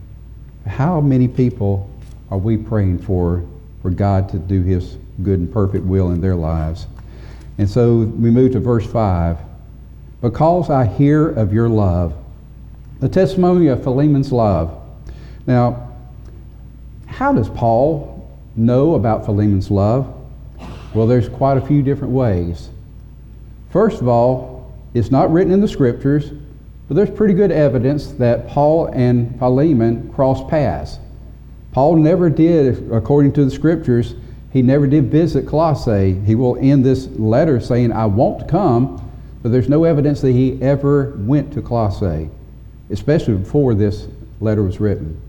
How 0.66 1.00
many 1.00 1.28
people 1.28 1.90
are 2.30 2.38
we 2.38 2.56
praying 2.56 2.98
for 2.98 3.44
for 3.82 3.90
God 3.90 4.30
to 4.30 4.38
do 4.38 4.62
his 4.62 4.96
good 5.22 5.38
and 5.40 5.52
perfect 5.52 5.84
will 5.84 6.10
in 6.10 6.20
their 6.20 6.34
lives? 6.34 6.86
And 7.58 7.68
so 7.68 7.98
we 7.98 8.30
move 8.30 8.52
to 8.52 8.60
verse 8.60 8.86
5. 8.86 9.38
Because 10.22 10.70
I 10.70 10.86
hear 10.86 11.28
of 11.28 11.52
your 11.52 11.68
love, 11.68 12.14
the 13.00 13.08
testimony 13.08 13.66
of 13.68 13.82
Philemon's 13.84 14.32
love. 14.32 14.80
Now, 15.46 15.92
how 17.04 17.34
does 17.34 17.50
Paul 17.50 18.26
know 18.56 18.94
about 18.94 19.26
Philemon's 19.26 19.70
love? 19.70 20.12
Well, 20.94 21.06
there's 21.06 21.28
quite 21.28 21.58
a 21.58 21.60
few 21.60 21.82
different 21.82 22.14
ways. 22.14 22.70
First 23.74 24.00
of 24.00 24.06
all, 24.06 24.72
it's 24.94 25.10
not 25.10 25.32
written 25.32 25.52
in 25.52 25.60
the 25.60 25.66
scriptures, 25.66 26.30
but 26.86 26.94
there's 26.94 27.10
pretty 27.10 27.34
good 27.34 27.50
evidence 27.50 28.06
that 28.12 28.46
Paul 28.46 28.86
and 28.92 29.36
Philemon 29.40 30.12
crossed 30.14 30.46
paths. 30.46 31.00
Paul 31.72 31.96
never 31.96 32.30
did, 32.30 32.88
according 32.92 33.32
to 33.32 33.44
the 33.44 33.50
scriptures, 33.50 34.14
he 34.52 34.62
never 34.62 34.86
did 34.86 35.10
visit 35.10 35.48
Colossae. 35.48 36.14
He 36.24 36.36
will 36.36 36.56
end 36.60 36.84
this 36.84 37.08
letter 37.18 37.58
saying, 37.58 37.90
I 37.90 38.06
won't 38.06 38.48
come, 38.48 39.10
but 39.42 39.50
there's 39.50 39.68
no 39.68 39.82
evidence 39.82 40.20
that 40.20 40.30
he 40.30 40.56
ever 40.62 41.12
went 41.16 41.52
to 41.54 41.60
Colossae, 41.60 42.30
especially 42.90 43.34
before 43.34 43.74
this 43.74 44.06
letter 44.38 44.62
was 44.62 44.78
written. 44.78 45.20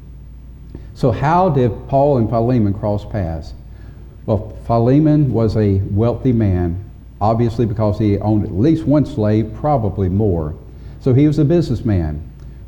So, 0.94 1.10
how 1.10 1.50
did 1.50 1.72
Paul 1.88 2.20
and 2.20 2.30
Philemon 2.30 2.75
cross 2.75 3.06
paths? 3.06 3.56
Well, 4.28 4.56
Philemon 4.68 5.34
was 5.34 5.58
a 5.58 5.78
wealthy 5.90 6.32
man, 6.32 6.85
obviously 7.25 7.65
because 7.65 7.98
he 7.98 8.20
owned 8.20 8.46
at 8.46 8.51
least 8.51 8.86
one 8.86 9.05
slave, 9.05 9.51
probably 9.55 10.10
more. 10.10 10.55
So 11.00 11.13
he 11.13 11.25
was 11.25 11.39
a 11.39 11.46
businessman. 11.46 12.22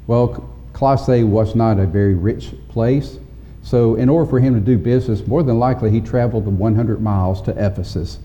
Well, 0.07 0.49
Colossae 0.73 1.23
was 1.23 1.55
not 1.55 1.79
a 1.79 1.85
very 1.85 2.15
rich 2.15 2.53
place. 2.69 3.19
So, 3.61 3.95
in 3.95 4.09
order 4.09 4.29
for 4.29 4.39
him 4.39 4.53
to 4.53 4.59
do 4.59 4.77
business, 4.77 5.27
more 5.27 5.43
than 5.43 5.59
likely 5.59 5.91
he 5.91 5.99
traveled 6.01 6.45
the 6.45 6.51
100 6.51 7.01
miles 7.01 7.41
to 7.43 7.51
Ephesus. 7.51 8.19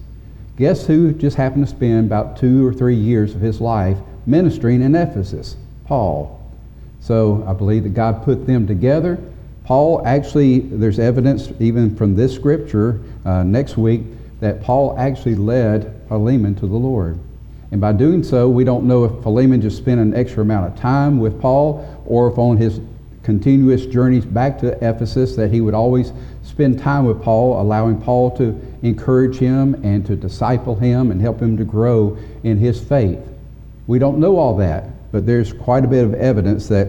Guess 0.57 0.87
who 0.87 1.13
just 1.13 1.37
happened 1.37 1.67
to 1.67 1.71
spend 1.71 2.07
about 2.07 2.37
two 2.37 2.65
or 2.67 2.73
three 2.73 2.95
years 2.95 3.35
of 3.35 3.41
his 3.41 3.61
life 3.61 3.99
ministering 4.25 4.83
in 4.83 4.95
Ephesus? 4.95 5.57
Paul. 5.87 6.41
So, 7.01 7.45
I 7.49 7.53
believe 7.53 7.83
that 7.83 7.95
God 7.95 8.23
put 8.23 8.47
them 8.47 8.67
together. 8.67 9.19
Paul 9.65 10.07
actually, 10.07 10.61
there's 10.61 10.99
evidence 10.99 11.53
even 11.59 11.97
from 11.97 12.15
this 12.15 12.35
scripture 12.35 13.01
uh, 13.25 13.43
next 13.43 13.77
week. 13.77 14.03
that 14.41 14.63
Paul 14.63 14.97
actually 14.99 15.37
led 15.37 16.02
Philemon 16.13 16.55
to 16.55 16.67
the 16.67 16.77
Lord. 16.77 17.19
And 17.71 17.81
by 17.81 17.93
doing 17.93 18.23
so, 18.23 18.47
we 18.47 18.65
don't 18.65 18.85
know 18.85 19.05
if 19.05 19.23
Philemon 19.23 19.63
just 19.63 19.79
spent 19.79 19.99
an 19.99 20.13
extra 20.13 20.43
amount 20.43 20.71
of 20.71 20.79
time 20.79 21.19
with 21.19 21.41
Paul 21.41 22.03
or 22.05 22.31
if 22.31 22.37
on 22.37 22.59
his 22.59 22.81
continuous 23.23 23.87
journeys 23.87 24.27
back 24.27 24.59
to 24.59 24.73
Ephesus 24.87 25.37
that 25.37 25.51
he 25.51 25.63
would 25.63 25.73
always 25.73 26.13
spend 26.43 26.79
time 26.79 27.07
with 27.07 27.23
Paul, 27.23 27.59
allowing 27.59 27.99
Paul 27.99 28.37
to 28.37 28.61
encourage 28.83 29.39
him 29.39 29.75
and 29.83 30.05
to 30.05 30.15
disciple 30.15 30.75
him 30.75 31.13
and 31.13 31.19
help 31.19 31.41
him 31.41 31.57
to 31.57 31.65
grow 31.65 32.19
in 32.43 32.59
his 32.59 32.79
faith. 32.79 33.21
We 33.87 33.99
don't 33.99 34.19
know 34.19 34.37
all 34.37 34.55
that, 34.59 35.11
but 35.13 35.25
there's 35.25 35.55
quite 35.55 35.83
a 35.83 35.89
bit 35.89 36.05
of 36.05 36.13
evidence 36.13 36.69
that 36.69 36.89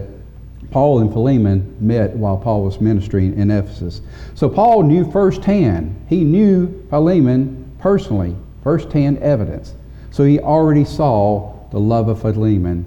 Paul 0.70 0.98
and 0.98 1.10
Philemon 1.10 1.74
met 1.80 2.10
while 2.10 2.36
Paul 2.36 2.62
was 2.62 2.78
ministering 2.78 3.38
in 3.38 3.50
Ephesus. 3.50 4.02
So 4.34 4.50
Paul 4.50 4.82
knew 4.82 5.10
firsthand. 5.10 5.98
He 6.10 6.24
knew 6.24 6.84
Philemon 6.90 7.72
personally, 7.78 8.36
firsthand 8.64 9.18
evidence. 9.18 9.74
So 10.10 10.24
he 10.24 10.40
already 10.40 10.84
saw 10.84 11.54
the 11.70 11.78
love 11.78 12.08
of 12.08 12.20
Philemon 12.20 12.86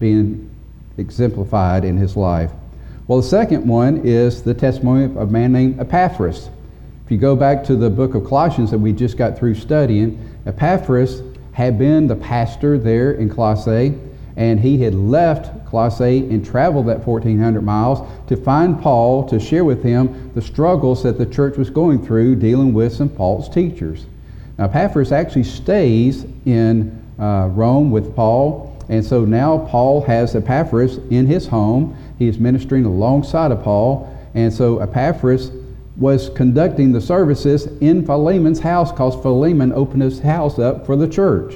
being 0.00 0.50
exemplified 0.96 1.84
in 1.84 1.96
his 1.96 2.16
life. 2.16 2.50
Well, 3.06 3.20
the 3.20 3.28
second 3.28 3.66
one 3.66 4.02
is 4.04 4.42
the 4.42 4.54
testimony 4.54 5.04
of 5.04 5.16
a 5.16 5.26
man 5.26 5.52
named 5.52 5.80
Epaphras. 5.80 6.50
If 7.04 7.12
you 7.12 7.18
go 7.18 7.36
back 7.36 7.64
to 7.64 7.76
the 7.76 7.88
book 7.88 8.14
of 8.14 8.24
Colossians 8.24 8.70
that 8.70 8.78
we 8.78 8.92
just 8.92 9.16
got 9.16 9.38
through 9.38 9.54
studying, 9.54 10.18
Epaphras 10.46 11.22
had 11.52 11.78
been 11.78 12.06
the 12.06 12.16
pastor 12.16 12.78
there 12.78 13.12
in 13.12 13.28
Colossae, 13.30 13.98
and 14.36 14.60
he 14.60 14.82
had 14.82 14.94
left 14.94 15.66
Colossae 15.66 16.18
and 16.30 16.44
traveled 16.44 16.86
that 16.86 17.06
1,400 17.06 17.62
miles 17.62 18.06
to 18.28 18.36
find 18.36 18.80
Paul 18.80 19.28
to 19.28 19.40
share 19.40 19.64
with 19.64 19.82
him 19.82 20.30
the 20.34 20.42
struggles 20.42 21.02
that 21.02 21.18
the 21.18 21.26
church 21.26 21.56
was 21.56 21.70
going 21.70 22.04
through 22.04 22.36
dealing 22.36 22.72
with 22.72 22.92
some 22.92 23.08
false 23.08 23.48
teachers. 23.48 24.06
Now, 24.58 24.64
Epaphras 24.64 25.12
actually 25.12 25.44
stays 25.44 26.26
in 26.44 27.02
uh, 27.18 27.48
Rome 27.52 27.90
with 27.90 28.14
Paul, 28.14 28.76
and 28.88 29.04
so 29.04 29.24
now 29.24 29.58
Paul 29.58 30.02
has 30.02 30.34
Epaphras 30.34 30.98
in 31.10 31.26
his 31.26 31.46
home 31.46 31.96
he 32.18 32.26
is 32.26 32.38
ministering 32.38 32.84
alongside 32.84 33.52
of 33.52 33.62
Paul. 33.62 34.12
And 34.34 34.52
so 34.52 34.80
Epaphras 34.80 35.52
was 35.96 36.30
conducting 36.30 36.92
the 36.92 37.00
services 37.00 37.66
in 37.80 38.04
Philemon's 38.04 38.60
house 38.60 38.90
because 38.90 39.14
Philemon 39.22 39.72
opened 39.72 40.02
his 40.02 40.20
house 40.20 40.58
up 40.58 40.84
for 40.84 40.96
the 40.96 41.08
church. 41.08 41.54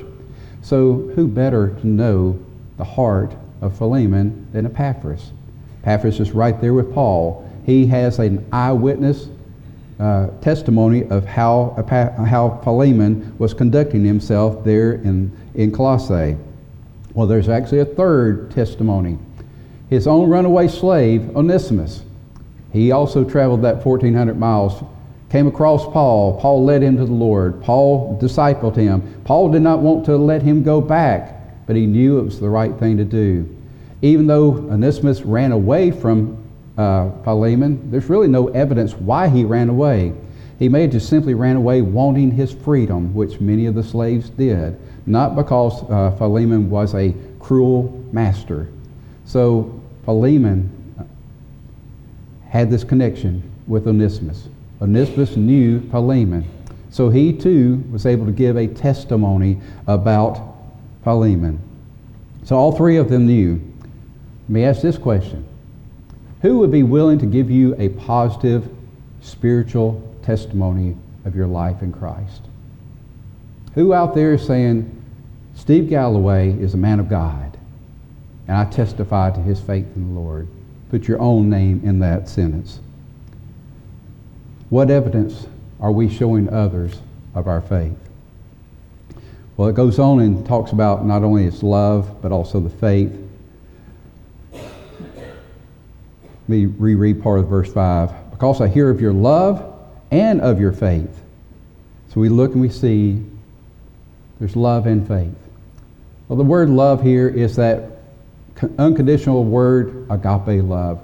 So 0.63 1.11
who 1.15 1.27
better 1.27 1.71
to 1.81 1.87
know 1.87 2.39
the 2.77 2.85
heart 2.85 3.35
of 3.61 3.77
Philemon 3.77 4.49
than 4.53 4.67
Epaphras? 4.67 5.33
Epaphras 5.83 6.21
is 6.21 6.33
right 6.33 6.61
there 6.61 6.75
with 6.75 6.95
Paul. 6.95 7.49
He 7.67 7.87
has 7.87 8.19
an 8.19 8.47
eyewitness 8.53 9.29
uh, 9.99 10.29
testimony 10.41 11.05
of 11.09 11.25
how, 11.25 11.85
how 12.27 12.61
Philemon 12.65 13.37
was 13.39 13.55
conducting 13.55 14.05
himself 14.05 14.65
there 14.65 14.95
in, 14.95 15.37
in 15.55 15.73
Colossae. 15.73 16.37
Well, 17.15 17.27
there's 17.27 17.49
actually 17.49 17.81
a 17.81 17.85
third 17.85 18.51
testimony 18.51 19.19
his 19.91 20.07
own 20.07 20.31
runaway 20.31 20.69
slave, 20.69 21.37
Onesimus. 21.37 22.03
He 22.73 22.93
also 22.93 23.25
traveled 23.25 23.61
that 23.61 23.85
1,400 23.85 24.39
miles, 24.39 24.83
came 25.29 25.47
across 25.47 25.85
Paul. 25.85 26.41
Paul 26.41 26.65
led 26.65 26.83
him 26.83 26.97
to 26.97 27.05
the 27.05 27.13
Lord. 27.13 27.63
Paul 27.63 28.19
discipled 28.19 28.75
him. 28.75 29.23
Paul 29.25 29.51
did 29.51 29.61
not 29.61 29.81
want 29.81 30.07
to 30.07 30.17
let 30.17 30.41
him 30.41 30.63
go 30.63 30.81
back, 30.81 31.67
but 31.67 31.77
he 31.77 31.85
knew 31.85 32.19
it 32.19 32.23
was 32.23 32.41
the 32.41 32.49
right 32.49 32.75
thing 32.79 32.97
to 32.97 33.05
do. 33.05 33.47
Even 34.01 34.27
though 34.27 34.55
Onesimus 34.71 35.23
ran 35.23 35.53
away 35.53 35.91
from 35.91 36.42
uh, 36.77 37.11
Philemon, 37.23 37.91
there's 37.91 38.09
really 38.09 38.29
no 38.29 38.49
evidence 38.49 38.95
why 38.95 39.29
he 39.29 39.45
ran 39.45 39.69
away. 39.69 40.15
He 40.59 40.69
may 40.69 40.83
have 40.83 40.93
just 40.93 41.09
simply 41.09 41.35
ran 41.35 41.57
away 41.57 41.83
wanting 41.83 42.31
his 42.31 42.53
freedom, 42.53 43.15
which 43.15 43.41
many 43.41 43.67
of 43.67 43.75
the 43.75 43.83
slaves 43.83 44.31
did, 44.31 44.79
not 45.07 45.35
because 45.35 45.83
uh, 45.91 46.15
Philemon 46.17 46.71
was 46.71 46.95
a 46.95 47.15
cruel 47.41 48.05
master. 48.13 48.69
So 49.25 49.81
Philemon 50.05 50.71
had 52.49 52.71
this 52.71 52.85
connection 52.85 53.43
with 53.67 53.87
Onesimus. 53.87 54.49
Onesimus 54.81 55.37
knew 55.37 55.81
Philemon. 55.91 56.45
So 56.91 57.09
he 57.09 57.33
too 57.33 57.83
was 57.91 58.07
able 58.07 58.27
to 58.27 58.33
give 58.33 58.57
a 58.57 58.67
testimony 58.67 59.59
about 59.87 60.55
Philemon. 61.05 61.59
So 62.45 62.57
all 62.57 62.73
three 62.73 62.97
of 62.97 63.09
them 63.09 63.27
knew. 63.27 63.61
Let 64.43 64.51
me 64.51 64.65
ask 64.65 64.83
this 64.83 64.99
question 64.99 65.47
Who 66.43 66.59
would 66.59 66.71
be 66.71 66.83
willing 66.83 67.19
to 67.21 67.27
give 67.27 67.51
you 67.51 67.75
a 67.79 67.89
positive 67.89 68.69
spiritual 69.21 70.03
testimony 70.23 70.97
of 71.25 71.35
your 71.35 71.47
life 71.47 71.83
in 71.83 71.93
Christ? 71.93 72.43
Who 73.75 73.95
out 73.95 74.15
there 74.15 74.35
is 74.35 74.47
saying, 74.47 75.03
Steve 75.55 75.89
Galloway 75.89 76.53
is 76.53 76.75
a 76.75 76.79
man 76.79 77.01
of 77.01 77.09
God? 77.09 77.53
and 78.49 78.57
I 78.57 78.65
testify 78.65 79.31
to 79.31 79.41
his 79.41 79.61
faith 79.61 79.87
in 79.97 80.15
the 80.15 80.21
Lord. 80.21 80.49
Put 80.91 81.09
your 81.09 81.21
own 81.21 81.49
name 81.49 81.81
in 81.85 82.01
that 82.01 82.29
sentence. 82.29 82.81
What 84.69 84.91
evidence 84.91 85.47
are 85.81 85.93
we 85.93 86.09
showing 86.09 86.49
others 86.49 87.01
of 87.35 87.47
our 87.47 87.61
faith? 87.61 87.97
Well, 89.57 89.69
it 89.69 89.75
goes 89.75 89.99
on 89.99 90.21
and 90.21 90.47
talks 90.47 90.73
about 90.73 91.07
not 91.07 91.23
only 91.23 91.47
its 91.47 91.63
love, 91.63 92.21
but 92.21 92.33
also 92.33 92.61
the 92.61 92.71
faith. 92.71 93.13
Let 94.53 94.63
me 96.49 96.67
reread 96.67 97.23
part 97.23 97.41
of 97.41 97.49
verse 97.49 97.73
5. 97.73 98.31
Because 98.31 98.61
I 98.61 98.69
hear 98.69 98.91
of 98.91 99.01
your 99.01 99.13
love 99.13 99.79
and 100.11 100.41
of 100.41 100.61
your 100.61 100.73
faith. 100.73 101.21
So 102.09 102.21
we 102.21 102.29
look 102.29 102.53
and 102.53 102.61
we 102.61 102.69
see 102.69 103.25
there's 104.39 104.57
love 104.57 104.87
and 104.87 105.07
faith. 105.07 105.35
Well, 106.29 106.37
the 106.37 106.45
word 106.45 106.69
love 106.69 107.03
here 107.03 107.29
is 107.29 107.57
that 107.57 107.91
unconditional 108.79 109.45
word, 109.45 110.07
agape 110.11 110.65
love. 110.65 111.01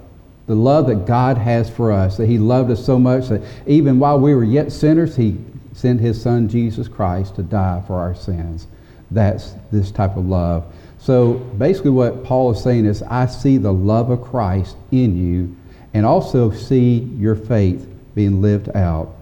The 0.46 0.54
love 0.54 0.86
that 0.86 1.06
God 1.06 1.36
has 1.38 1.68
for 1.68 1.92
us, 1.92 2.16
that 2.16 2.26
He 2.26 2.38
loved 2.38 2.70
us 2.70 2.84
so 2.84 2.98
much 2.98 3.28
that 3.28 3.42
even 3.66 3.98
while 3.98 4.18
we 4.18 4.34
were 4.34 4.44
yet 4.44 4.72
sinners, 4.72 5.14
He 5.14 5.36
sent 5.72 6.00
His 6.00 6.20
Son, 6.20 6.48
Jesus 6.48 6.88
Christ, 6.88 7.36
to 7.36 7.42
die 7.42 7.82
for 7.86 7.94
our 7.94 8.14
sins. 8.14 8.66
That's 9.10 9.54
this 9.70 9.90
type 9.90 10.16
of 10.16 10.26
love. 10.26 10.64
So 11.00 11.34
basically, 11.34 11.90
what 11.90 12.24
Paul 12.24 12.52
is 12.52 12.62
saying 12.62 12.86
is, 12.86 13.02
I 13.02 13.26
see 13.26 13.56
the 13.56 13.72
love 13.72 14.10
of 14.10 14.22
Christ 14.22 14.76
in 14.90 15.16
you 15.16 15.56
and 15.94 16.04
also 16.04 16.50
see 16.50 16.98
your 17.18 17.34
faith 17.34 17.86
being 18.14 18.42
lived 18.42 18.74
out. 18.76 19.14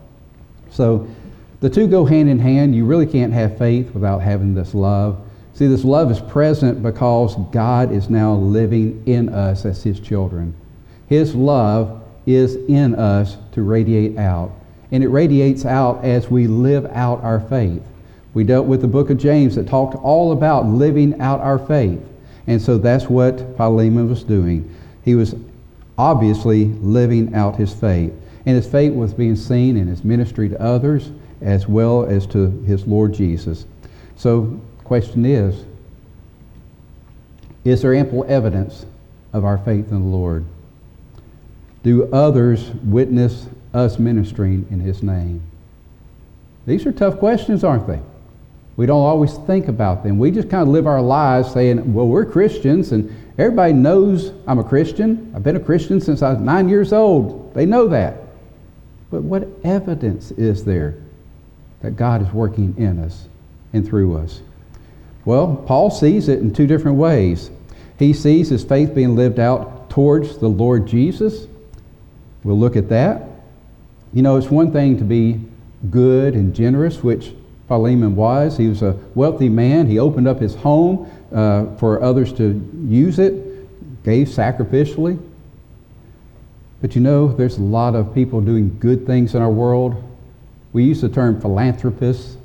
So 0.70 1.08
the 1.60 1.70
two 1.70 1.86
go 1.86 2.04
hand 2.04 2.28
in 2.28 2.38
hand. 2.38 2.74
You 2.74 2.84
really 2.84 3.06
can't 3.06 3.32
have 3.32 3.58
faith 3.58 3.92
without 3.92 4.20
having 4.20 4.54
this 4.54 4.74
love. 4.74 5.20
See, 5.54 5.66
this 5.66 5.84
love 5.84 6.10
is 6.10 6.20
present 6.20 6.82
because 6.82 7.34
God 7.50 7.92
is 7.92 8.10
now 8.10 8.34
living 8.34 9.02
in 9.06 9.30
us 9.30 9.64
as 9.64 9.82
His 9.82 10.00
children. 10.00 10.54
His 11.08 11.34
love 11.34 12.02
is 12.26 12.56
in 12.56 12.94
us 12.94 13.36
to 13.52 13.62
radiate 13.62 14.18
out. 14.18 14.52
And 14.92 15.02
it 15.02 15.08
radiates 15.08 15.64
out 15.64 16.04
as 16.04 16.30
we 16.30 16.46
live 16.46 16.84
out 16.86 17.22
our 17.22 17.40
faith. 17.40 17.82
We 18.36 18.44
dealt 18.44 18.66
with 18.66 18.82
the 18.82 18.86
book 18.86 19.08
of 19.08 19.16
James 19.16 19.54
that 19.54 19.66
talked 19.66 19.94
all 19.94 20.32
about 20.32 20.66
living 20.66 21.18
out 21.22 21.40
our 21.40 21.58
faith. 21.58 21.98
And 22.46 22.60
so 22.60 22.76
that's 22.76 23.06
what 23.06 23.56
Philemon 23.56 24.10
was 24.10 24.22
doing. 24.22 24.76
He 25.06 25.14
was 25.14 25.34
obviously 25.96 26.66
living 26.66 27.34
out 27.34 27.56
his 27.56 27.72
faith. 27.72 28.12
And 28.44 28.54
his 28.54 28.68
faith 28.68 28.92
was 28.92 29.14
being 29.14 29.36
seen 29.36 29.78
in 29.78 29.86
his 29.86 30.04
ministry 30.04 30.50
to 30.50 30.60
others 30.60 31.12
as 31.40 31.66
well 31.66 32.04
as 32.04 32.26
to 32.26 32.50
his 32.66 32.86
Lord 32.86 33.14
Jesus. 33.14 33.64
So 34.16 34.42
the 34.42 34.84
Question 34.84 35.24
is 35.24 35.64
Is 37.64 37.80
there 37.80 37.94
ample 37.94 38.26
evidence 38.28 38.84
of 39.32 39.46
our 39.46 39.56
faith 39.56 39.90
in 39.90 40.10
the 40.10 40.14
Lord? 40.14 40.44
Do 41.82 42.12
others 42.12 42.68
witness 42.84 43.46
us 43.72 43.98
ministering 43.98 44.66
in 44.70 44.80
His 44.80 45.02
name? 45.02 45.40
These 46.66 46.84
are 46.84 46.92
tough 46.92 47.18
questions, 47.18 47.64
aren't 47.64 47.86
they? 47.86 48.00
We 48.76 48.84
don't 48.84 49.02
always 49.02 49.34
think 49.38 49.68
about 49.68 50.02
them. 50.02 50.18
We 50.18 50.30
just 50.30 50.50
kind 50.50 50.62
of 50.62 50.68
live 50.68 50.86
our 50.86 51.00
lives 51.00 51.52
saying, 51.52 51.94
well, 51.94 52.06
we're 52.06 52.26
Christians, 52.26 52.92
and 52.92 53.14
everybody 53.38 53.72
knows 53.72 54.32
I'm 54.46 54.58
a 54.58 54.64
Christian. 54.64 55.32
I've 55.34 55.42
been 55.42 55.56
a 55.56 55.60
Christian 55.60 56.00
since 56.00 56.22
I 56.22 56.32
was 56.32 56.40
nine 56.40 56.68
years 56.68 56.92
old. 56.92 57.54
They 57.54 57.64
know 57.64 57.88
that. 57.88 58.18
But 59.10 59.22
what 59.22 59.48
evidence 59.64 60.30
is 60.32 60.64
there 60.64 60.96
that 61.80 61.96
God 61.96 62.20
is 62.20 62.32
working 62.32 62.74
in 62.76 62.98
us 62.98 63.28
and 63.72 63.86
through 63.86 64.18
us? 64.18 64.42
Well, 65.24 65.56
Paul 65.66 65.90
sees 65.90 66.28
it 66.28 66.40
in 66.40 66.52
two 66.52 66.66
different 66.66 66.98
ways. 66.98 67.50
He 67.98 68.12
sees 68.12 68.50
his 68.50 68.62
faith 68.62 68.94
being 68.94 69.16
lived 69.16 69.38
out 69.38 69.88
towards 69.88 70.36
the 70.38 70.48
Lord 70.48 70.86
Jesus. 70.86 71.46
We'll 72.44 72.58
look 72.58 72.76
at 72.76 72.90
that. 72.90 73.26
You 74.12 74.22
know, 74.22 74.36
it's 74.36 74.50
one 74.50 74.70
thing 74.70 74.98
to 74.98 75.04
be 75.04 75.40
good 75.90 76.34
and 76.34 76.54
generous, 76.54 77.02
which 77.02 77.32
Philemon 77.68 78.14
was. 78.14 78.56
He 78.56 78.68
was 78.68 78.82
a 78.82 78.98
wealthy 79.14 79.48
man. 79.48 79.86
He 79.86 79.98
opened 79.98 80.28
up 80.28 80.40
his 80.40 80.54
home 80.54 81.10
uh, 81.32 81.74
for 81.76 82.02
others 82.02 82.32
to 82.34 82.60
use 82.86 83.18
it, 83.18 84.04
gave 84.04 84.28
sacrificially. 84.28 85.18
But 86.80 86.94
you 86.94 87.00
know, 87.00 87.28
there's 87.28 87.58
a 87.58 87.62
lot 87.62 87.94
of 87.94 88.14
people 88.14 88.40
doing 88.40 88.78
good 88.78 89.06
things 89.06 89.34
in 89.34 89.42
our 89.42 89.50
world 89.50 90.02
We 90.72 90.84
use 90.84 91.00
the 91.00 91.08
term 91.08 91.40
philanthropists. 91.40 92.36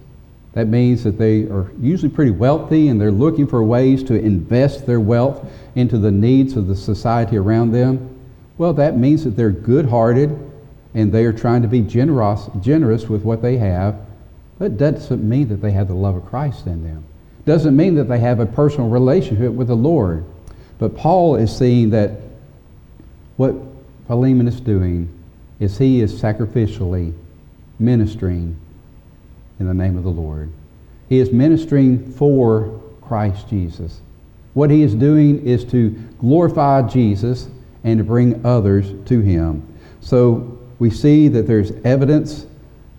That 0.53 0.67
means 0.67 1.03
that 1.03 1.17
they 1.17 1.43
are 1.43 1.71
usually 1.79 2.11
pretty 2.11 2.31
wealthy 2.31 2.89
and 2.89 2.99
they're 2.99 3.11
looking 3.11 3.47
for 3.47 3.63
ways 3.63 4.03
to 4.05 4.15
invest 4.15 4.85
their 4.85 4.99
wealth 4.99 5.45
into 5.75 5.97
the 5.97 6.11
needs 6.11 6.57
of 6.57 6.67
the 6.67 6.75
society 6.75 7.37
around 7.37 7.71
them. 7.71 8.19
Well, 8.57 8.73
that 8.73 8.97
means 8.97 9.23
that 9.23 9.31
they're 9.31 9.51
good 9.51 9.85
hearted 9.85 10.37
and 10.93 11.11
they 11.11 11.25
are 11.25 11.33
trying 11.33 11.61
to 11.61 11.67
be 11.67 11.81
generous, 11.81 12.49
generous 12.61 13.07
with 13.07 13.23
what 13.23 13.41
they 13.41 13.57
have. 13.57 13.99
It 14.61 14.77
doesn't 14.77 15.27
mean 15.27 15.49
that 15.49 15.61
they 15.61 15.71
have 15.71 15.87
the 15.87 15.95
love 15.95 16.15
of 16.15 16.25
Christ 16.25 16.67
in 16.67 16.83
them. 16.83 17.03
Doesn't 17.45 17.75
mean 17.75 17.95
that 17.95 18.05
they 18.05 18.19
have 18.19 18.39
a 18.39 18.45
personal 18.45 18.89
relationship 18.89 19.51
with 19.51 19.67
the 19.67 19.75
Lord. 19.75 20.23
But 20.77 20.95
Paul 20.95 21.35
is 21.35 21.55
seeing 21.55 21.89
that 21.91 22.19
what 23.37 23.55
Philemon 24.07 24.47
is 24.47 24.59
doing 24.59 25.09
is 25.59 25.77
he 25.77 26.01
is 26.01 26.21
sacrificially 26.21 27.13
ministering 27.79 28.55
in 29.59 29.67
the 29.67 29.73
name 29.73 29.97
of 29.97 30.03
the 30.03 30.09
Lord. 30.09 30.51
He 31.09 31.19
is 31.19 31.31
ministering 31.31 32.11
for 32.13 32.81
Christ 33.01 33.49
Jesus. 33.49 34.01
What 34.53 34.69
he 34.69 34.83
is 34.83 34.93
doing 34.93 35.45
is 35.45 35.63
to 35.65 35.89
glorify 36.19 36.87
Jesus 36.87 37.49
and 37.83 37.97
to 37.97 38.03
bring 38.03 38.45
others 38.45 38.93
to 39.07 39.21
him. 39.21 39.65
So 40.01 40.59
we 40.79 40.89
see 40.89 41.27
that 41.29 41.47
there's 41.47 41.71
evidence 41.83 42.45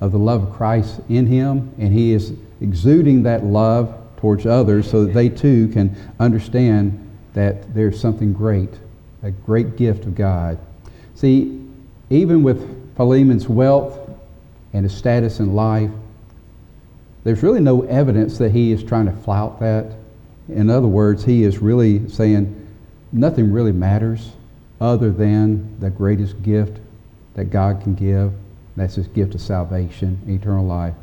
of 0.02 0.10
the 0.10 0.18
love 0.18 0.42
of 0.42 0.52
Christ 0.52 1.00
in 1.08 1.26
him, 1.26 1.72
and 1.78 1.92
he 1.92 2.12
is 2.12 2.32
exuding 2.60 3.22
that 3.22 3.44
love 3.44 3.96
towards 4.16 4.46
others 4.46 4.90
so 4.90 5.04
that 5.04 5.14
they 5.14 5.28
too 5.28 5.68
can 5.68 5.96
understand 6.18 6.98
that 7.34 7.72
there's 7.72 8.00
something 8.00 8.32
great, 8.32 8.68
a 9.22 9.30
great 9.30 9.76
gift 9.76 10.04
of 10.04 10.16
God. 10.16 10.58
See, 11.14 11.64
even 12.10 12.42
with 12.42 12.96
Philemon's 12.96 13.48
wealth 13.48 13.96
and 14.72 14.82
his 14.82 14.92
status 14.92 15.38
in 15.38 15.54
life, 15.54 15.90
there's 17.22 17.44
really 17.44 17.60
no 17.60 17.82
evidence 17.82 18.38
that 18.38 18.50
he 18.50 18.72
is 18.72 18.82
trying 18.82 19.06
to 19.06 19.12
flout 19.12 19.60
that. 19.60 19.92
In 20.48 20.68
other 20.68 20.88
words, 20.88 21.24
he 21.24 21.44
is 21.44 21.60
really 21.60 22.08
saying 22.08 22.58
nothing 23.12 23.52
really 23.52 23.70
matters 23.70 24.32
other 24.80 25.12
than 25.12 25.78
the 25.78 25.90
greatest 25.90 26.42
gift 26.42 26.80
that 27.34 27.44
God 27.46 27.80
can 27.82 27.94
give. 27.94 28.32
That's 28.76 28.94
his 28.94 29.06
gift 29.08 29.34
of 29.34 29.40
salvation, 29.40 30.20
eternal 30.26 30.64
life. 30.64 30.94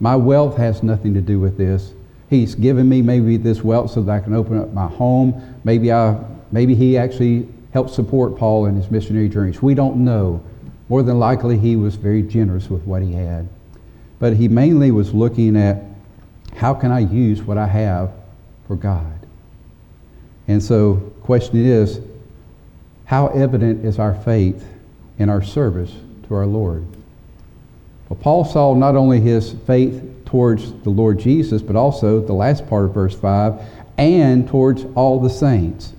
My 0.00 0.14
wealth 0.14 0.56
has 0.56 0.82
nothing 0.82 1.14
to 1.14 1.20
do 1.20 1.40
with 1.40 1.56
this. 1.56 1.92
He's 2.30 2.54
given 2.54 2.88
me 2.88 3.02
maybe 3.02 3.36
this 3.36 3.62
wealth 3.64 3.90
so 3.90 4.02
that 4.02 4.12
I 4.12 4.20
can 4.20 4.34
open 4.34 4.58
up 4.58 4.72
my 4.72 4.86
home. 4.86 5.60
Maybe 5.64 5.92
I, 5.92 6.22
maybe 6.52 6.74
he 6.74 6.96
actually 6.96 7.48
helped 7.72 7.90
support 7.90 8.36
Paul 8.36 8.66
in 8.66 8.76
his 8.76 8.90
missionary 8.90 9.28
journeys. 9.28 9.60
We 9.62 9.74
don't 9.74 10.04
know. 10.04 10.42
More 10.88 11.02
than 11.02 11.18
likely, 11.18 11.58
he 11.58 11.76
was 11.76 11.96
very 11.96 12.22
generous 12.22 12.70
with 12.70 12.82
what 12.84 13.02
he 13.02 13.12
had. 13.12 13.48
But 14.18 14.34
he 14.34 14.48
mainly 14.48 14.90
was 14.90 15.12
looking 15.12 15.56
at 15.56 15.82
how 16.56 16.74
can 16.74 16.90
I 16.90 17.00
use 17.00 17.42
what 17.42 17.58
I 17.58 17.66
have 17.66 18.12
for 18.66 18.76
God? 18.76 19.26
And 20.48 20.62
so, 20.62 20.94
question 21.22 21.64
is, 21.64 22.00
how 23.04 23.28
evident 23.28 23.84
is 23.84 23.98
our 23.98 24.14
faith 24.14 24.64
in 25.18 25.28
our 25.28 25.42
service 25.42 25.92
to 26.26 26.34
our 26.34 26.46
Lord? 26.46 26.86
Well, 28.08 28.18
Paul 28.20 28.44
saw 28.44 28.74
not 28.74 28.96
only 28.96 29.20
his 29.20 29.52
faith 29.66 30.02
towards 30.24 30.72
the 30.82 30.90
Lord 30.90 31.18
Jesus, 31.18 31.62
but 31.62 31.76
also 31.76 32.20
the 32.20 32.32
last 32.32 32.66
part 32.68 32.84
of 32.86 32.94
verse 32.94 33.18
5, 33.18 33.60
and 33.98 34.48
towards 34.48 34.84
all 34.94 35.20
the 35.20 35.30
saints. 35.30 35.92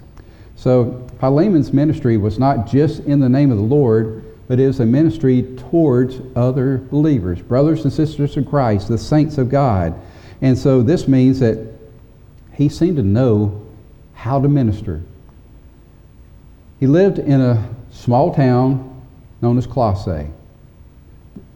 So 0.56 1.08
Philemon's 1.20 1.74
ministry 1.74 2.18
was 2.18 2.40
not 2.40 2.68
just 2.68 3.02
in 3.02 3.20
the 3.20 3.30
name 3.30 3.52
of 3.52 3.58
the 3.58 3.64
Lord, 3.64 4.24
but 4.48 4.58
was 4.58 4.80
a 4.80 4.86
ministry 4.86 5.44
towards 5.70 6.20
other 6.36 6.78
believers, 6.78 7.42
brothers 7.42 7.84
and 7.84 7.94
sisters 7.94 8.36
in 8.36 8.46
Christ, 8.46 8.88
the 8.88 8.98
saints 8.98 9.38
of 9.38 9.50
God. 9.50 9.94
And 10.42 10.58
so 10.58 10.82
this 10.82 11.08
means 11.08 11.40
that 11.40 11.74
he 12.54 12.70
seemed 12.70 12.98
to 12.98 13.04
know 13.04 13.66
how 14.16 14.42
to 14.42 14.48
minister. 14.48 15.02
He 16.80 16.88
lived 16.88 17.20
in 17.20 17.40
a 17.40 17.70
small 17.92 18.34
town 18.34 19.06
known 19.42 19.58
as 19.58 19.68
Colossae. 19.68 20.30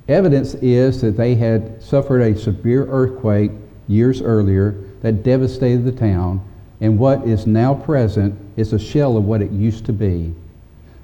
Evidence 0.08 0.54
is 0.56 1.02
that 1.02 1.16
they 1.16 1.36
had 1.36 1.82
suffered 1.82 2.22
a 2.22 2.38
severe 2.38 2.86
earthquake 2.88 3.52
years 3.88 4.22
earlier 4.22 4.72
that 5.02 5.24
devastated 5.24 5.86
the 5.86 5.92
town, 5.92 6.42
and 6.82 7.00
what 7.00 7.26
is 7.26 7.48
now 7.48 7.74
present 7.74 8.38
is 8.58 8.74
a 8.74 8.80
shell 8.80 9.16
of 9.16 9.24
what 9.24 9.42
it 9.42 9.52
used 9.52 9.86
to 9.86 9.94
be. 9.94 10.34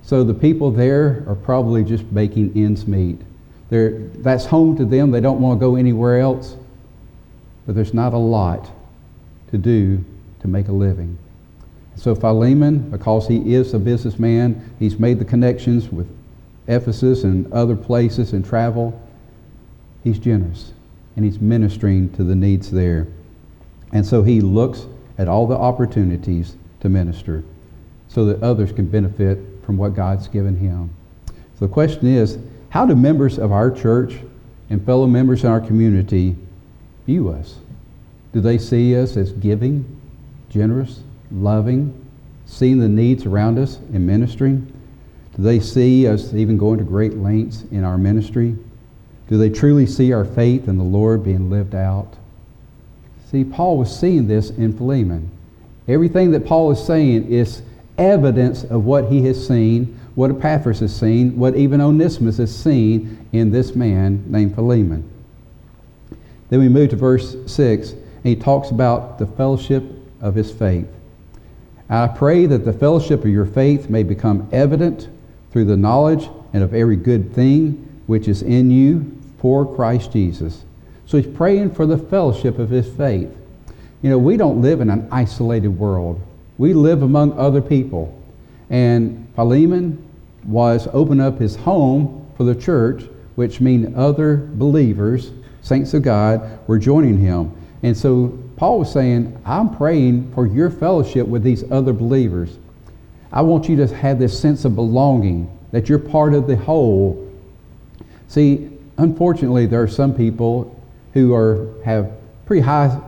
So 0.01 0.23
the 0.23 0.33
people 0.33 0.71
there 0.71 1.23
are 1.27 1.35
probably 1.35 1.83
just 1.83 2.03
making 2.11 2.51
ends 2.55 2.87
meet. 2.87 3.21
They're, 3.69 3.99
that's 4.15 4.45
home 4.45 4.75
to 4.77 4.85
them. 4.85 5.11
They 5.11 5.21
don't 5.21 5.39
want 5.39 5.59
to 5.59 5.65
go 5.65 5.75
anywhere 5.75 6.19
else. 6.19 6.55
But 7.65 7.75
there's 7.75 7.93
not 7.93 8.13
a 8.13 8.17
lot 8.17 8.71
to 9.51 9.57
do 9.57 10.03
to 10.41 10.47
make 10.47 10.67
a 10.67 10.71
living. 10.71 11.17
So 11.95 12.15
Philemon, 12.15 12.89
because 12.89 13.27
he 13.27 13.53
is 13.53 13.73
a 13.73 13.79
businessman, 13.79 14.73
he's 14.79 14.97
made 14.97 15.19
the 15.19 15.25
connections 15.25 15.89
with 15.89 16.07
Ephesus 16.69 17.23
and 17.23 17.51
other 17.51 17.75
places 17.75 18.33
and 18.33 18.45
travel. 18.45 18.99
He's 20.03 20.19
generous 20.19 20.73
and 21.15 21.25
he's 21.25 21.39
ministering 21.39 22.09
to 22.13 22.23
the 22.23 22.35
needs 22.35 22.71
there. 22.71 23.07
And 23.91 24.05
so 24.05 24.23
he 24.23 24.39
looks 24.39 24.85
at 25.17 25.27
all 25.27 25.47
the 25.47 25.57
opportunities 25.57 26.55
to 26.79 26.87
minister 26.87 27.43
so 28.07 28.23
that 28.25 28.41
others 28.41 28.71
can 28.71 28.85
benefit 28.85 29.39
from 29.65 29.77
what 29.77 29.95
God's 29.95 30.27
given 30.27 30.55
him. 30.55 30.89
So 31.27 31.65
the 31.65 31.67
question 31.67 32.07
is 32.07 32.37
how 32.69 32.85
do 32.85 32.95
members 32.95 33.37
of 33.37 33.51
our 33.51 33.71
church 33.71 34.15
and 34.69 34.83
fellow 34.85 35.07
members 35.07 35.43
in 35.43 35.49
our 35.49 35.59
community 35.59 36.35
view 37.05 37.29
us? 37.29 37.57
Do 38.31 38.41
they 38.41 38.59
see 38.59 38.95
us 38.95 39.17
as 39.17 39.31
giving, 39.33 39.99
generous, 40.49 41.01
loving, 41.31 42.05
seeing 42.45 42.79
the 42.79 42.87
needs 42.87 43.25
around 43.25 43.57
us 43.57 43.77
and 43.93 44.05
ministering? 44.05 44.71
Do 45.39 45.45
they 45.45 45.61
see 45.61 46.05
us 46.05 46.33
even 46.33 46.57
going 46.57 46.79
to 46.79 46.83
great 46.83 47.15
lengths 47.15 47.63
in 47.71 47.85
our 47.85 47.97
ministry? 47.97 48.57
Do 49.29 49.37
they 49.37 49.49
truly 49.49 49.85
see 49.85 50.11
our 50.11 50.25
faith 50.25 50.67
in 50.67 50.77
the 50.77 50.83
Lord 50.83 51.23
being 51.23 51.49
lived 51.49 51.73
out? 51.73 52.13
See, 53.31 53.45
Paul 53.45 53.77
was 53.77 53.97
seeing 53.97 54.27
this 54.27 54.49
in 54.49 54.75
Philemon. 54.75 55.31
Everything 55.87 56.31
that 56.31 56.45
Paul 56.45 56.71
is 56.71 56.85
saying 56.85 57.31
is 57.31 57.61
evidence 57.97 58.65
of 58.65 58.83
what 58.83 59.05
he 59.05 59.25
has 59.27 59.47
seen, 59.47 59.97
what 60.15 60.29
Epaphras 60.29 60.81
has 60.81 60.93
seen, 60.93 61.37
what 61.37 61.55
even 61.55 61.79
Onesimus 61.79 62.35
has 62.35 62.53
seen 62.53 63.25
in 63.31 63.49
this 63.49 63.75
man 63.75 64.21
named 64.27 64.55
Philemon. 64.55 65.09
Then 66.49 66.59
we 66.59 66.67
move 66.67 66.89
to 66.89 66.97
verse 66.97 67.37
6, 67.45 67.91
and 67.91 68.25
he 68.25 68.35
talks 68.35 68.71
about 68.71 69.17
the 69.17 69.25
fellowship 69.25 69.85
of 70.19 70.35
his 70.35 70.51
faith. 70.51 70.89
I 71.89 72.07
pray 72.07 72.45
that 72.45 72.65
the 72.65 72.73
fellowship 72.73 73.21
of 73.21 73.29
your 73.29 73.45
faith 73.45 73.89
may 73.89 74.03
become 74.03 74.49
evident 74.51 75.07
through 75.51 75.65
the 75.65 75.77
knowledge 75.77 76.29
and 76.53 76.63
of 76.63 76.73
every 76.73 76.95
good 76.95 77.33
thing 77.33 78.01
which 78.07 78.27
is 78.27 78.41
in 78.41 78.71
you 78.71 79.15
for 79.39 79.75
Christ 79.75 80.11
Jesus. 80.11 80.63
So 81.05 81.17
he's 81.21 81.35
praying 81.35 81.73
for 81.73 81.85
the 81.85 81.97
fellowship 81.97 82.59
of 82.59 82.69
his 82.69 82.87
faith. 82.95 83.29
You 84.01 84.09
know, 84.09 84.17
we 84.17 84.37
don't 84.37 84.61
live 84.61 84.81
in 84.81 84.89
an 84.89 85.07
isolated 85.11 85.69
world. 85.69 86.21
We 86.57 86.73
live 86.73 87.01
among 87.01 87.37
other 87.37 87.61
people. 87.61 88.15
And 88.69 89.27
Philemon 89.35 90.05
was 90.45 90.87
opening 90.93 91.25
up 91.25 91.39
his 91.39 91.55
home 91.55 92.27
for 92.37 92.43
the 92.43 92.55
church, 92.55 93.03
which 93.35 93.59
means 93.59 93.95
other 93.97 94.37
believers, 94.37 95.31
saints 95.61 95.93
of 95.93 96.03
God, 96.03 96.59
were 96.67 96.79
joining 96.79 97.17
him. 97.17 97.51
And 97.83 97.97
so 97.97 98.37
Paul 98.55 98.79
was 98.79 98.91
saying, 98.91 99.41
I'm 99.45 99.75
praying 99.75 100.33
for 100.33 100.45
your 100.45 100.69
fellowship 100.69 101.27
with 101.27 101.43
these 101.43 101.69
other 101.71 101.93
believers. 101.93 102.57
I 103.31 103.41
want 103.41 103.69
you 103.69 103.75
to 103.77 103.87
have 103.95 104.19
this 104.19 104.39
sense 104.39 104.65
of 104.65 104.75
belonging, 104.75 105.55
that 105.71 105.87
you're 105.87 105.99
part 105.99 106.33
of 106.33 106.47
the 106.47 106.55
whole. 106.55 107.31
See, 108.27 108.69
unfortunately, 108.97 109.67
there 109.67 109.81
are 109.81 109.87
some 109.87 110.15
people 110.15 110.75
who 111.13 111.33
are, 111.33 111.67
have 111.83 112.11
pretty 112.45 112.61
high 112.61 112.99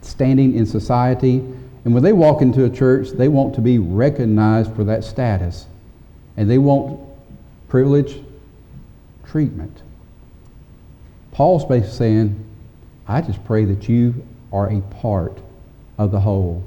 standing 0.00 0.54
in 0.54 0.64
society, 0.64 1.38
and 1.84 1.94
when 1.94 2.02
they 2.02 2.12
walk 2.12 2.42
into 2.42 2.64
a 2.64 2.70
church, 2.70 3.10
they 3.10 3.28
want 3.28 3.54
to 3.54 3.60
be 3.60 3.78
recognized 3.78 4.74
for 4.74 4.84
that 4.84 5.04
status, 5.04 5.66
and 6.36 6.50
they 6.50 6.58
want 6.58 7.00
privilege 7.68 8.22
treatment. 9.26 9.82
Paul's 11.32 11.64
basically 11.64 11.96
saying, 11.96 12.44
I 13.06 13.20
just 13.20 13.44
pray 13.44 13.64
that 13.66 13.88
you 13.88 14.26
are 14.52 14.70
a 14.70 14.80
part 14.80 15.38
of 15.98 16.10
the 16.10 16.20
whole, 16.20 16.64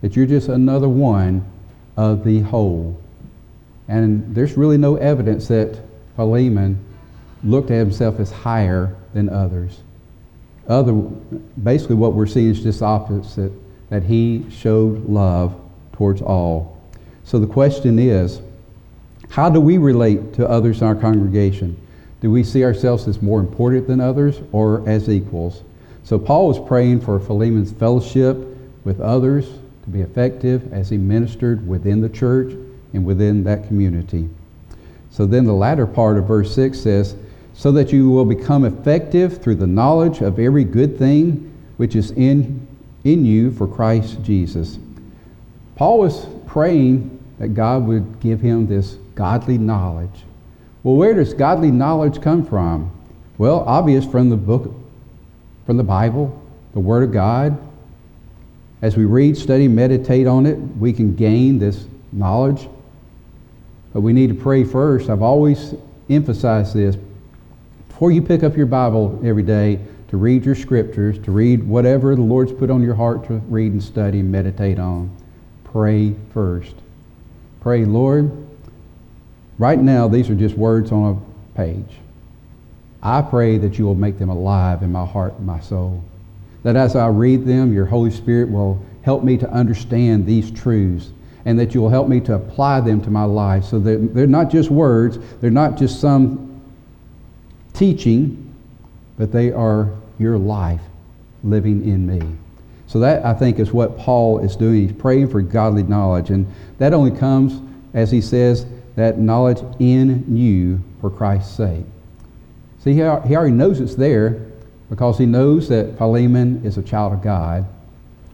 that 0.00 0.16
you're 0.16 0.26
just 0.26 0.48
another 0.48 0.88
one 0.88 1.44
of 1.98 2.22
the 2.22 2.38
whole. 2.40 2.96
And 3.88 4.32
there's 4.32 4.56
really 4.56 4.78
no 4.78 4.94
evidence 4.96 5.48
that 5.48 5.80
Philemon 6.14 6.78
looked 7.42 7.72
at 7.72 7.78
himself 7.78 8.20
as 8.20 8.30
higher 8.30 8.96
than 9.14 9.28
others. 9.28 9.80
Other, 10.68 10.92
basically, 10.92 11.96
what 11.96 12.12
we're 12.12 12.26
seeing 12.26 12.50
is 12.50 12.62
just 12.62 12.82
opposite 12.82 13.50
that 13.90 14.04
he 14.04 14.46
showed 14.48 15.08
love 15.08 15.60
towards 15.92 16.22
all. 16.22 16.80
So 17.24 17.40
the 17.40 17.46
question 17.48 17.98
is 17.98 18.40
how 19.28 19.50
do 19.50 19.60
we 19.60 19.76
relate 19.76 20.34
to 20.34 20.48
others 20.48 20.80
in 20.80 20.86
our 20.86 20.94
congregation? 20.94 21.76
Do 22.20 22.30
we 22.30 22.44
see 22.44 22.64
ourselves 22.64 23.08
as 23.08 23.20
more 23.20 23.40
important 23.40 23.88
than 23.88 24.00
others 24.00 24.40
or 24.52 24.88
as 24.88 25.08
equals? 25.08 25.62
So 26.04 26.16
Paul 26.16 26.46
was 26.46 26.60
praying 26.68 27.00
for 27.00 27.18
Philemon's 27.18 27.72
fellowship 27.72 28.36
with 28.84 29.00
others 29.00 29.48
to 29.88 29.96
be 29.96 30.02
effective 30.02 30.72
as 30.72 30.90
he 30.90 30.98
ministered 30.98 31.66
within 31.66 32.00
the 32.00 32.08
church 32.08 32.52
and 32.92 33.04
within 33.04 33.42
that 33.44 33.66
community. 33.66 34.28
So 35.10 35.24
then 35.24 35.44
the 35.44 35.52
latter 35.52 35.86
part 35.86 36.18
of 36.18 36.26
verse 36.26 36.54
6 36.54 36.78
says, 36.78 37.16
So 37.54 37.72
that 37.72 37.92
you 37.92 38.10
will 38.10 38.26
become 38.26 38.64
effective 38.64 39.42
through 39.42 39.56
the 39.56 39.66
knowledge 39.66 40.20
of 40.20 40.38
every 40.38 40.64
good 40.64 40.98
thing 40.98 41.52
which 41.78 41.96
is 41.96 42.10
in, 42.12 42.66
in 43.04 43.24
you 43.24 43.50
for 43.50 43.66
Christ 43.66 44.22
Jesus. 44.22 44.78
Paul 45.76 46.00
was 46.00 46.26
praying 46.46 47.18
that 47.38 47.48
God 47.48 47.86
would 47.86 48.20
give 48.20 48.40
him 48.40 48.66
this 48.66 48.98
godly 49.14 49.58
knowledge. 49.58 50.24
Well, 50.82 50.96
where 50.96 51.14
does 51.14 51.32
godly 51.32 51.70
knowledge 51.70 52.20
come 52.20 52.44
from? 52.44 52.92
Well, 53.38 53.60
obvious 53.60 54.04
from 54.04 54.28
the 54.28 54.36
book, 54.36 54.74
from 55.64 55.76
the 55.76 55.84
Bible, 55.84 56.40
the 56.74 56.80
Word 56.80 57.04
of 57.04 57.12
God. 57.12 57.58
As 58.80 58.96
we 58.96 59.04
read, 59.04 59.36
study, 59.36 59.66
meditate 59.66 60.26
on 60.26 60.46
it, 60.46 60.56
we 60.56 60.92
can 60.92 61.14
gain 61.14 61.58
this 61.58 61.86
knowledge. 62.12 62.68
But 63.92 64.02
we 64.02 64.12
need 64.12 64.28
to 64.28 64.34
pray 64.34 64.64
first. 64.64 65.10
I've 65.10 65.22
always 65.22 65.74
emphasized 66.08 66.74
this. 66.74 66.96
Before 67.88 68.12
you 68.12 68.22
pick 68.22 68.44
up 68.44 68.56
your 68.56 68.66
Bible 68.66 69.20
every 69.24 69.42
day 69.42 69.80
to 70.08 70.16
read 70.16 70.44
your 70.44 70.54
scriptures, 70.54 71.18
to 71.24 71.32
read 71.32 71.64
whatever 71.64 72.14
the 72.14 72.22
Lord's 72.22 72.52
put 72.52 72.70
on 72.70 72.82
your 72.82 72.94
heart 72.94 73.26
to 73.26 73.34
read 73.48 73.72
and 73.72 73.82
study 73.82 74.20
and 74.20 74.30
meditate 74.30 74.78
on, 74.78 75.10
pray 75.64 76.14
first. 76.32 76.74
Pray, 77.60 77.84
Lord, 77.84 78.30
right 79.58 79.78
now 79.78 80.06
these 80.06 80.30
are 80.30 80.34
just 80.34 80.54
words 80.54 80.92
on 80.92 81.16
a 81.16 81.56
page. 81.56 81.96
I 83.02 83.22
pray 83.22 83.58
that 83.58 83.78
you 83.78 83.84
will 83.84 83.94
make 83.94 84.18
them 84.18 84.28
alive 84.28 84.82
in 84.82 84.92
my 84.92 85.04
heart 85.04 85.34
and 85.34 85.46
my 85.46 85.60
soul. 85.60 86.02
That 86.62 86.76
as 86.76 86.96
I 86.96 87.06
read 87.08 87.44
them, 87.44 87.72
your 87.72 87.86
Holy 87.86 88.10
Spirit 88.10 88.50
will 88.50 88.84
help 89.02 89.24
me 89.24 89.36
to 89.38 89.50
understand 89.50 90.26
these 90.26 90.50
truths 90.50 91.10
and 91.44 91.58
that 91.58 91.74
you 91.74 91.80
will 91.80 91.88
help 91.88 92.08
me 92.08 92.20
to 92.20 92.34
apply 92.34 92.80
them 92.80 93.00
to 93.00 93.10
my 93.10 93.24
life 93.24 93.64
so 93.64 93.78
that 93.78 94.14
they're 94.14 94.26
not 94.26 94.50
just 94.50 94.70
words, 94.70 95.18
they're 95.40 95.50
not 95.50 95.78
just 95.78 96.00
some 96.00 96.60
teaching, 97.72 98.54
but 99.16 99.32
they 99.32 99.50
are 99.52 99.90
your 100.18 100.36
life 100.36 100.82
living 101.44 101.88
in 101.88 102.06
me. 102.06 102.36
So 102.86 103.00
that 103.00 103.24
I 103.24 103.34
think 103.34 103.58
is 103.58 103.72
what 103.72 103.96
Paul 103.96 104.40
is 104.40 104.56
doing. 104.56 104.88
He's 104.88 104.92
praying 104.92 105.28
for 105.28 105.40
godly 105.40 105.84
knowledge. 105.84 106.30
And 106.30 106.52
that 106.78 106.92
only 106.92 107.16
comes, 107.16 107.62
as 107.94 108.10
he 108.10 108.20
says, 108.20 108.66
that 108.96 109.18
knowledge 109.18 109.62
in 109.78 110.36
you 110.36 110.82
for 111.00 111.10
Christ's 111.10 111.56
sake. 111.56 111.84
See, 112.80 112.94
he 112.94 113.02
already 113.02 113.52
knows 113.52 113.80
it's 113.80 113.94
there 113.94 114.47
because 114.88 115.18
he 115.18 115.26
knows 115.26 115.68
that 115.68 115.98
Philemon 115.98 116.64
is 116.64 116.78
a 116.78 116.82
child 116.82 117.12
of 117.12 117.22
God, 117.22 117.66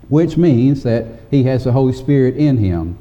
which 0.09 0.37
means 0.37 0.83
that 0.83 1.07
he 1.31 1.43
has 1.45 1.65
the 1.65 1.73
Holy 1.73 1.93
Spirit 1.93 2.37
in 2.37 2.57
him. 2.59 2.99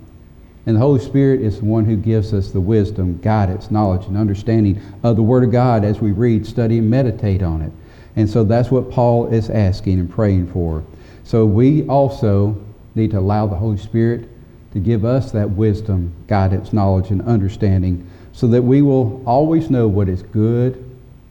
And 0.66 0.78
the 0.78 0.80
Holy 0.80 1.00
Spirit 1.00 1.42
is 1.42 1.60
the 1.60 1.66
one 1.66 1.86
who 1.86 1.98
gives 1.98 2.34
us 2.34 2.52
the 2.52 2.62
wisdom, 2.62 3.20
guidance, 3.22 3.70
knowledge, 3.70 4.08
and 4.08 4.18
understanding 4.18 4.82
of 5.04 5.18
the 5.18 5.22
Word 5.22 5.44
of 5.44 5.52
God 5.52 5.84
as 5.84 6.00
we 6.00 6.12
read, 6.12 6.48
study, 6.48 6.78
and 6.78 6.90
meditate 6.90 7.44
on 7.44 7.62
it. 7.62 7.72
And 8.16 8.30
so 8.30 8.44
that's 8.44 8.72
what 8.72 8.90
Paul 8.90 9.28
is 9.28 9.50
asking 9.50 10.00
and 10.00 10.10
praying 10.10 10.52
for. 10.52 10.84
So 11.24 11.46
we 11.46 11.86
also 11.88 12.62
need 12.96 13.12
to 13.12 13.20
allow 13.20 13.48
the 13.48 13.56
Holy 13.56 13.78
Spirit 13.78 14.30
to 14.72 14.80
give 14.80 15.04
us 15.04 15.32
that 15.32 15.50
wisdom, 15.50 16.14
guidance, 16.28 16.74
knowledge, 16.74 17.10
and 17.12 17.22
understanding 17.24 18.10
so 18.32 18.48
that 18.48 18.62
we 18.62 18.82
will 18.82 19.22
always 19.26 19.70
know 19.70 19.88
what 19.88 20.10
is 20.10 20.24
good, 20.24 20.84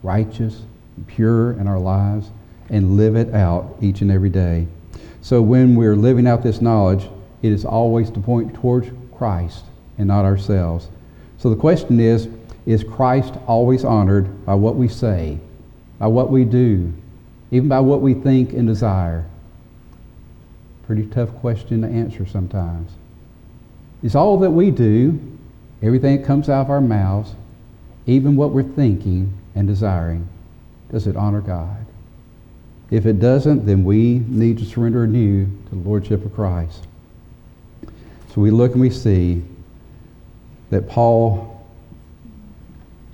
righteous, 0.03 0.61
pure 1.07 1.53
in 1.53 1.67
our 1.67 1.79
lives 1.79 2.29
and 2.69 2.97
live 2.97 3.15
it 3.15 3.33
out 3.33 3.75
each 3.81 4.01
and 4.01 4.11
every 4.11 4.29
day. 4.29 4.67
So 5.21 5.41
when 5.41 5.75
we're 5.75 5.95
living 5.95 6.27
out 6.27 6.43
this 6.43 6.61
knowledge, 6.61 7.09
it 7.41 7.51
is 7.51 7.65
always 7.65 8.09
to 8.11 8.19
point 8.19 8.53
towards 8.55 8.89
Christ 9.15 9.65
and 9.97 10.07
not 10.07 10.25
ourselves. 10.25 10.89
So 11.37 11.49
the 11.49 11.55
question 11.55 11.99
is, 11.99 12.27
is 12.65 12.83
Christ 12.83 13.33
always 13.47 13.83
honored 13.83 14.45
by 14.45 14.55
what 14.55 14.75
we 14.75 14.87
say, 14.87 15.39
by 15.99 16.07
what 16.07 16.29
we 16.29 16.45
do, 16.45 16.93
even 17.51 17.67
by 17.67 17.79
what 17.79 18.01
we 18.01 18.13
think 18.13 18.53
and 18.53 18.67
desire? 18.67 19.25
Pretty 20.85 21.05
tough 21.07 21.33
question 21.35 21.81
to 21.81 21.87
answer 21.87 22.25
sometimes. 22.25 22.91
Is 24.01 24.15
all 24.15 24.37
that 24.39 24.51
we 24.51 24.71
do, 24.71 25.19
everything 25.81 26.17
that 26.17 26.27
comes 26.27 26.49
out 26.49 26.65
of 26.65 26.69
our 26.69 26.81
mouths, 26.81 27.35
even 28.05 28.35
what 28.35 28.51
we're 28.51 28.63
thinking 28.63 29.33
and 29.55 29.67
desiring, 29.67 30.27
does 30.93 31.07
it 31.07 31.17
honor 31.17 31.41
God? 31.41 31.85
If 32.91 33.07
it 33.07 33.19
doesn't, 33.19 33.65
then 33.65 33.83
we 33.83 34.19
need 34.27 34.59
to 34.59 34.65
surrender 34.65 35.05
anew 35.05 35.45
to 35.45 35.69
the 35.71 35.89
Lordship 35.89 36.23
of 36.23 36.35
Christ. 36.35 36.85
So 38.33 38.41
we 38.41 38.51
look 38.51 38.73
and 38.73 38.81
we 38.81 38.91
see 38.91 39.41
that 40.69 40.87
Paul 40.87 41.65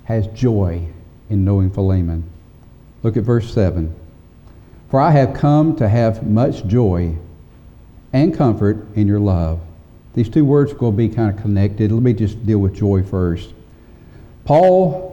has 0.04 0.26
joy 0.28 0.86
in 1.30 1.42
knowing 1.42 1.70
Philemon. 1.70 2.22
Look 3.02 3.16
at 3.16 3.22
verse 3.22 3.52
7. 3.54 3.94
For 4.90 5.00
I 5.00 5.10
have 5.12 5.32
come 5.32 5.74
to 5.76 5.88
have 5.88 6.26
much 6.26 6.66
joy 6.66 7.16
and 8.12 8.36
comfort 8.36 8.86
in 8.94 9.06
your 9.06 9.20
love. 9.20 9.58
These 10.12 10.28
two 10.28 10.44
words 10.44 10.74
will 10.74 10.92
be 10.92 11.08
kind 11.08 11.34
of 11.34 11.40
connected. 11.40 11.92
Let 11.92 12.02
me 12.02 12.12
just 12.12 12.44
deal 12.44 12.58
with 12.58 12.74
joy 12.74 13.02
first. 13.02 13.54
Paul, 14.44 15.09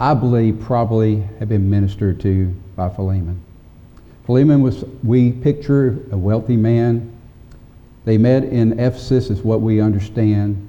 I 0.00 0.14
believe, 0.14 0.60
probably 0.60 1.20
had 1.38 1.48
been 1.48 1.70
ministered 1.70 2.20
to 2.20 2.46
by 2.76 2.88
Philemon. 2.88 3.40
Philemon 4.26 4.62
was, 4.62 4.84
we 5.02 5.32
picture 5.32 5.98
a 6.10 6.16
wealthy 6.16 6.56
man. 6.56 7.16
They 8.04 8.18
met 8.18 8.44
in 8.44 8.78
Ephesus, 8.78 9.30
is 9.30 9.42
what 9.42 9.60
we 9.60 9.80
understand. 9.80 10.68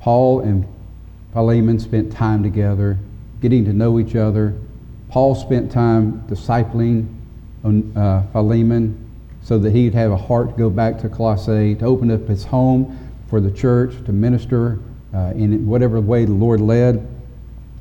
Paul 0.00 0.40
and 0.40 0.66
Philemon 1.32 1.78
spent 1.78 2.12
time 2.12 2.42
together, 2.42 2.98
getting 3.40 3.64
to 3.64 3.72
know 3.72 3.98
each 3.98 4.16
other. 4.16 4.54
Paul 5.08 5.34
spent 5.34 5.70
time 5.70 6.22
discipling 6.28 7.14
uh, 7.64 8.22
Philemon 8.32 9.04
so 9.42 9.58
that 9.58 9.72
he'd 9.74 9.94
have 9.94 10.12
a 10.12 10.16
heart 10.16 10.50
to 10.50 10.56
go 10.56 10.70
back 10.70 10.98
to 10.98 11.08
Colossae, 11.08 11.74
to 11.76 11.84
open 11.84 12.10
up 12.10 12.26
his 12.28 12.44
home 12.44 12.96
for 13.28 13.40
the 13.40 13.50
church, 13.50 13.92
to 14.04 14.12
minister 14.12 14.78
uh, 15.14 15.32
in 15.34 15.66
whatever 15.66 16.00
way 16.00 16.24
the 16.24 16.32
Lord 16.32 16.60
led. 16.60 17.06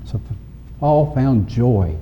So 0.08 0.22
Paul 0.80 1.14
found 1.14 1.50
joy. 1.50 1.96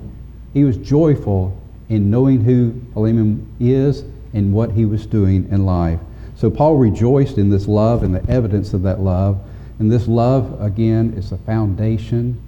He 0.54 0.62
was 0.62 0.76
joyful 0.76 1.60
in 1.88 2.10
knowing 2.10 2.40
who 2.40 2.80
Philemon 2.92 3.52
is 3.58 4.04
and 4.32 4.52
what 4.52 4.70
he 4.70 4.84
was 4.84 5.06
doing 5.06 5.48
in 5.50 5.66
life. 5.66 5.98
So 6.36 6.48
Paul 6.50 6.76
rejoiced 6.76 7.36
in 7.36 7.50
this 7.50 7.66
love 7.66 8.04
and 8.04 8.14
the 8.14 8.24
evidence 8.30 8.74
of 8.74 8.82
that 8.82 9.00
love. 9.00 9.40
And 9.78 9.90
this 9.90 10.06
love, 10.06 10.60
again, 10.60 11.14
is 11.16 11.30
the 11.30 11.38
foundation 11.38 12.40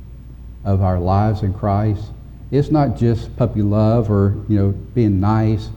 of 0.65 0.83
our 0.83 1.01
lives 1.01 1.43
in 1.43 1.53
Christ. 1.53 2.05
It's 2.51 2.71
not 2.71 2.97
just 2.97 3.35
puppy 3.37 3.63
love 3.63 4.11
or, 4.11 4.37
you 4.49 4.59
know, 4.59 4.71
being 4.95 5.21
nice. 5.21 5.71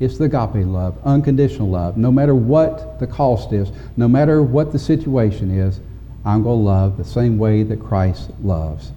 It's 0.00 0.18
the 0.18 0.24
agape 0.24 0.66
love, 0.66 0.96
unconditional 1.04 1.68
love. 1.68 1.96
No 1.96 2.10
matter 2.10 2.34
what 2.34 2.98
the 2.98 3.06
cost 3.06 3.52
is, 3.52 3.70
no 3.96 4.08
matter 4.08 4.42
what 4.42 4.72
the 4.72 4.78
situation 4.78 5.50
is, 5.50 5.80
I'm 6.24 6.42
going 6.42 6.58
to 6.58 6.64
love 6.64 6.96
the 6.96 7.04
same 7.04 7.38
way 7.38 7.62
that 7.62 7.80
Christ 7.80 8.30
loves. 8.42 8.92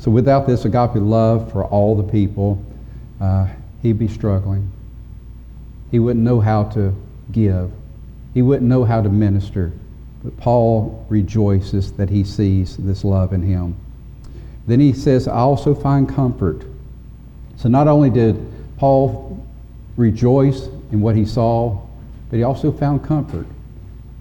So 0.00 0.10
without 0.10 0.46
this 0.46 0.64
agape 0.64 0.94
love 0.94 1.52
for 1.52 1.66
all 1.66 1.94
the 1.94 2.02
people, 2.02 2.64
uh, 3.20 3.48
he'd 3.82 3.98
be 3.98 4.08
struggling. 4.08 4.72
He 5.90 5.98
wouldn't 5.98 6.24
know 6.24 6.40
how 6.40 6.64
to 6.70 6.94
give. 7.32 7.70
He 8.32 8.40
wouldn't 8.40 8.66
know 8.66 8.82
how 8.84 9.02
to 9.02 9.10
minister. 9.10 9.72
But 10.24 10.38
Paul 10.38 11.04
rejoices 11.10 11.92
that 11.92 12.08
he 12.08 12.24
sees 12.24 12.78
this 12.78 13.04
love 13.04 13.34
in 13.34 13.42
him. 13.42 13.76
Then 14.66 14.80
he 14.80 14.94
says, 14.94 15.28
I 15.28 15.36
also 15.36 15.74
find 15.74 16.08
comfort. 16.08 16.64
So 17.56 17.68
not 17.68 17.86
only 17.86 18.08
did 18.08 18.42
Paul 18.78 19.46
rejoice 19.98 20.68
in 20.92 21.02
what 21.02 21.14
he 21.14 21.26
saw, 21.26 21.78
but 22.30 22.38
he 22.38 22.42
also 22.42 22.72
found 22.72 23.04
comfort. 23.04 23.46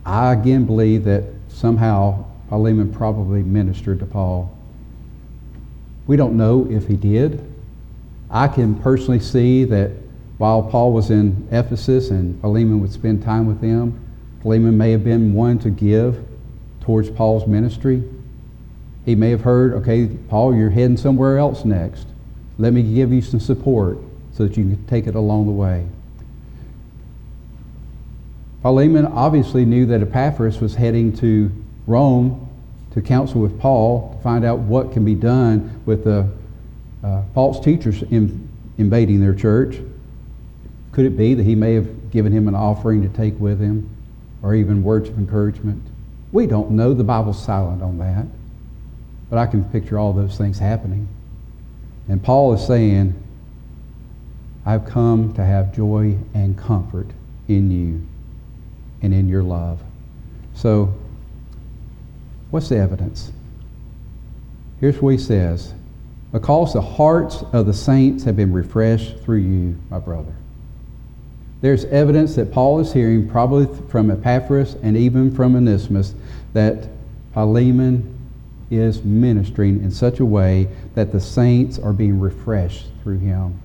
I 0.06 0.34
again 0.34 0.66
believe 0.66 1.06
that 1.06 1.24
somehow 1.48 2.26
Philemon 2.50 2.92
probably 2.92 3.44
ministered 3.44 4.00
to 4.00 4.06
Paul. 4.06 4.54
We 6.10 6.18
don't 6.18 6.38
know 6.38 6.66
if 6.72 6.88
he 6.88 6.96
did. 6.96 7.40
I 8.32 8.48
can 8.48 8.74
personally 8.74 9.20
see 9.20 9.64
that 9.66 9.92
while 10.40 10.64
Paul 10.64 10.92
was 10.92 11.12
in 11.12 11.48
Ephesus 11.52 12.10
and 12.10 12.42
Philemon 12.42 12.82
would 12.82 12.92
spend 12.92 13.22
time 13.22 13.46
with 13.46 13.62
him, 13.62 14.04
Philemon 14.42 14.76
may 14.76 14.90
have 14.90 15.04
been 15.04 15.36
one 15.36 15.60
to 15.60 15.70
give 15.70 16.26
towards 16.82 17.12
Paul's 17.12 17.46
ministry. 17.46 18.04
He 19.06 19.14
may 19.14 19.30
have 19.30 19.42
heard, 19.42 19.74
okay, 19.74 20.08
Paul, 20.08 20.56
you're 20.56 20.72
heading 20.72 20.98
somewhere 20.98 21.38
else 21.38 21.64
next. 21.64 22.08
Let 22.58 22.74
me 22.74 22.82
give 22.82 23.14
you 23.14 23.22
some 23.22 23.40
support 23.40 24.00
so 24.34 24.48
that 24.48 24.58
you 24.58 24.64
can 24.64 24.84
take 24.88 25.06
it 25.06 25.14
along 25.14 25.46
the 25.46 25.52
way. 25.52 25.86
Philemon 28.64 29.06
obviously 29.06 29.64
knew 29.64 29.86
that 29.86 30.02
Epaphras 30.02 30.60
was 30.60 30.74
heading 30.74 31.16
to 31.18 31.52
Rome 31.86 32.49
to 32.94 33.02
counsel 33.02 33.42
with 33.42 33.60
Paul 33.60 34.16
to 34.16 34.24
find 34.24 34.44
out 34.44 34.60
what 34.60 34.94
can 34.94 35.06
be 35.06 35.16
done 35.16 35.82
with 35.86 36.04
the 36.04 36.30
uh, 37.04 37.24
false 37.34 37.64
teachers 37.64 38.02
in, 38.04 38.50
invading 38.78 39.22
their 39.22 39.34
church. 39.34 39.78
Could 40.92 41.06
it 41.06 41.16
be 41.16 41.34
that 41.34 41.44
he 41.44 41.56
may 41.56 41.74
have 41.76 42.12
given 42.12 42.32
him 42.32 42.48
an 42.48 42.56
offering 42.56 43.02
to 43.04 43.10
take 43.10 43.40
with 43.40 43.60
him 43.60 43.96
or 44.42 44.56
even 44.56 44.84
words 44.84 45.10
of 45.10 45.18
encouragement? 45.18 45.84
We 46.32 46.48
don't 46.48 46.72
know. 46.72 46.94
The 46.94 47.04
Bible's 47.04 47.44
silent 47.44 47.82
on 47.82 47.98
that. 48.00 48.26
But 49.30 49.38
I 49.38 49.46
can 49.46 49.64
picture 49.66 50.00
all 50.00 50.14
those 50.14 50.38
things 50.38 50.58
happening. 50.58 51.08
And 52.08 52.22
Paul 52.24 52.54
is 52.54 52.66
saying, 52.66 53.14
I've 54.66 54.86
come 54.86 55.34
to 55.36 55.46
have 55.46 55.76
joy 55.76 56.18
and 56.34 56.58
comfort 56.58 57.08
in 57.48 57.72
you 57.72 58.08
and 59.02 59.14
in 59.14 59.30
your 59.30 59.44
love. 59.44 59.82
So, 60.56 60.94
what's 62.52 62.70
the 62.70 62.78
evidence? 62.78 63.32
Here's 64.80 65.02
what 65.02 65.10
he 65.12 65.18
says 65.18 65.74
Because 66.32 66.74
the 66.74 66.82
hearts 66.82 67.44
of 67.54 67.66
the 67.66 67.74
saints 67.74 68.24
have 68.24 68.36
been 68.36 68.54
refreshed 68.54 69.20
through 69.20 69.40
you, 69.40 69.78
my 69.90 70.00
brother. 70.00 70.34
There's 71.62 71.86
evidence 71.86 72.36
that 72.36 72.52
Paul 72.54 72.80
is 72.80 72.94
hearing, 72.94 73.30
probably 73.30 73.68
from 73.90 74.10
Epaphras 74.10 74.76
and 74.82 74.96
even 74.96 75.34
from 75.36 75.56
Onesimus, 75.56 76.16
that 76.54 76.88
Philemon 77.34 78.18
is 78.72 79.04
ministering 79.04 79.84
in 79.84 79.92
such 79.92 80.20
a 80.20 80.26
way 80.26 80.70
that 80.96 81.12
the 81.12 81.20
saints 81.20 81.78
are 81.78 81.92
being 81.92 82.20
refreshed 82.20 82.88
through 83.04 83.20
him. 83.20 83.60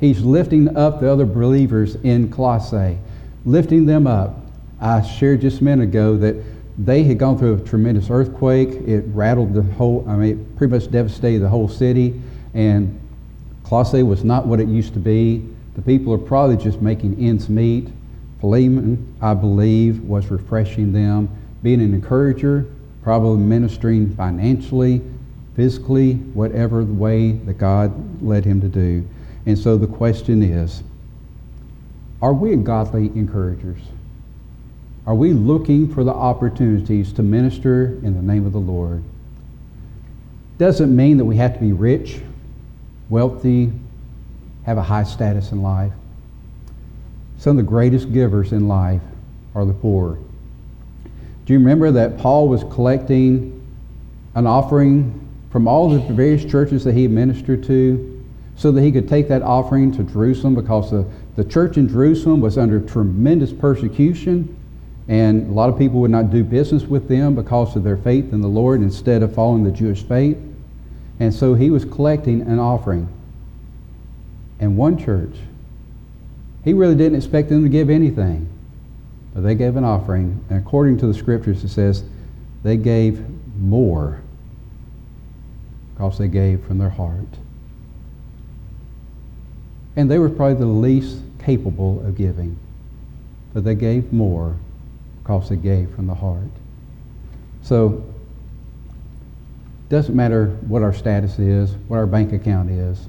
He's 0.00 0.22
lifting 0.22 0.76
up 0.76 1.00
the 1.00 1.10
other 1.10 1.26
believers 1.26 1.96
in 1.96 2.30
Colossae, 2.30 2.98
lifting 3.44 3.86
them 3.86 4.06
up. 4.06 4.40
I 4.80 5.02
shared 5.02 5.40
just 5.40 5.60
a 5.60 5.64
minute 5.64 5.84
ago 5.84 6.16
that 6.18 6.36
they 6.76 7.04
had 7.04 7.18
gone 7.18 7.38
through 7.38 7.54
a 7.54 7.60
tremendous 7.60 8.10
earthquake. 8.10 8.70
It 8.86 9.04
rattled 9.08 9.54
the 9.54 9.62
whole, 9.62 10.04
I 10.08 10.16
mean, 10.16 10.40
it 10.40 10.56
pretty 10.56 10.72
much 10.72 10.90
devastated 10.90 11.40
the 11.40 11.48
whole 11.48 11.68
city. 11.68 12.20
And 12.52 13.00
Colossae 13.64 14.02
was 14.02 14.24
not 14.24 14.46
what 14.46 14.60
it 14.60 14.68
used 14.68 14.92
to 14.94 14.98
be. 14.98 15.46
The 15.76 15.82
people 15.82 16.12
are 16.12 16.18
probably 16.18 16.56
just 16.56 16.80
making 16.80 17.18
ends 17.18 17.48
meet. 17.48 17.88
Philemon, 18.40 19.16
I 19.20 19.34
believe, 19.34 20.02
was 20.02 20.30
refreshing 20.30 20.92
them, 20.92 21.28
being 21.62 21.80
an 21.80 21.94
encourager, 21.94 22.66
probably 23.02 23.38
ministering 23.38 24.14
financially, 24.16 25.00
physically, 25.56 26.14
whatever 26.14 26.84
the 26.84 26.92
way 26.92 27.32
that 27.32 27.54
God 27.54 28.22
led 28.22 28.44
him 28.44 28.60
to 28.60 28.68
do. 28.68 29.06
And 29.46 29.58
so 29.58 29.76
the 29.76 29.86
question 29.86 30.42
is 30.42 30.82
are 32.20 32.32
we 32.32 32.56
godly 32.56 33.06
encouragers? 33.08 33.80
Are 35.06 35.14
we 35.14 35.34
looking 35.34 35.92
for 35.92 36.02
the 36.02 36.14
opportunities 36.14 37.12
to 37.14 37.22
minister 37.22 37.98
in 38.02 38.14
the 38.14 38.22
name 38.22 38.46
of 38.46 38.52
the 38.52 38.60
Lord? 38.60 39.02
Doesn't 40.56 40.94
mean 40.94 41.18
that 41.18 41.26
we 41.26 41.36
have 41.36 41.52
to 41.54 41.60
be 41.60 41.72
rich, 41.72 42.20
wealthy, 43.10 43.70
have 44.64 44.78
a 44.78 44.82
high 44.82 45.04
status 45.04 45.52
in 45.52 45.60
life. 45.60 45.92
Some 47.36 47.58
of 47.58 47.64
the 47.64 47.68
greatest 47.68 48.12
givers 48.14 48.52
in 48.52 48.66
life 48.66 49.02
are 49.54 49.66
the 49.66 49.74
poor. 49.74 50.18
Do 51.44 51.52
you 51.52 51.58
remember 51.58 51.90
that 51.90 52.16
Paul 52.16 52.48
was 52.48 52.64
collecting 52.64 53.60
an 54.34 54.46
offering 54.46 55.20
from 55.50 55.68
all 55.68 55.90
the 55.90 56.00
various 56.14 56.46
churches 56.46 56.82
that 56.84 56.94
he 56.94 57.06
ministered 57.08 57.62
to 57.64 58.24
so 58.56 58.72
that 58.72 58.80
he 58.80 58.90
could 58.90 59.08
take 59.08 59.28
that 59.28 59.42
offering 59.42 59.92
to 59.92 60.02
Jerusalem 60.04 60.54
because 60.54 60.90
the, 60.90 61.04
the 61.36 61.44
church 61.44 61.76
in 61.76 61.88
Jerusalem 61.88 62.40
was 62.40 62.56
under 62.56 62.80
tremendous 62.80 63.52
persecution 63.52 64.56
and 65.08 65.50
a 65.50 65.52
lot 65.52 65.68
of 65.68 65.78
people 65.78 66.00
would 66.00 66.10
not 66.10 66.30
do 66.30 66.42
business 66.42 66.84
with 66.84 67.08
them 67.08 67.34
because 67.34 67.76
of 67.76 67.84
their 67.84 67.96
faith 67.96 68.32
in 68.32 68.40
the 68.40 68.48
Lord 68.48 68.80
instead 68.80 69.22
of 69.22 69.34
following 69.34 69.64
the 69.64 69.70
Jewish 69.70 70.02
faith. 70.02 70.38
And 71.20 71.32
so 71.32 71.54
he 71.54 71.70
was 71.70 71.84
collecting 71.84 72.40
an 72.42 72.58
offering. 72.58 73.08
And 74.60 74.76
one 74.76 74.96
church, 74.96 75.36
he 76.64 76.72
really 76.72 76.94
didn't 76.94 77.16
expect 77.16 77.50
them 77.50 77.62
to 77.64 77.68
give 77.68 77.90
anything. 77.90 78.48
But 79.34 79.42
they 79.42 79.54
gave 79.54 79.76
an 79.76 79.84
offering. 79.84 80.42
And 80.48 80.58
according 80.58 80.98
to 80.98 81.06
the 81.06 81.14
scriptures, 81.14 81.62
it 81.64 81.68
says 81.68 82.04
they 82.62 82.78
gave 82.78 83.22
more 83.58 84.22
because 85.92 86.18
they 86.18 86.28
gave 86.28 86.64
from 86.64 86.78
their 86.78 86.90
heart. 86.90 87.26
And 89.96 90.10
they 90.10 90.18
were 90.18 90.30
probably 90.30 90.58
the 90.58 90.66
least 90.66 91.18
capable 91.38 92.04
of 92.06 92.16
giving. 92.16 92.58
But 93.52 93.64
they 93.64 93.74
gave 93.74 94.12
more 94.12 94.56
because 95.24 95.48
they 95.48 95.56
gave 95.56 95.92
from 95.94 96.06
the 96.06 96.14
heart. 96.14 96.50
So, 97.62 98.04
it 99.84 99.88
doesn't 99.88 100.14
matter 100.14 100.48
what 100.68 100.82
our 100.82 100.92
status 100.92 101.38
is, 101.38 101.72
what 101.88 101.96
our 101.96 102.06
bank 102.06 102.32
account 102.34 102.70
is. 102.70 103.08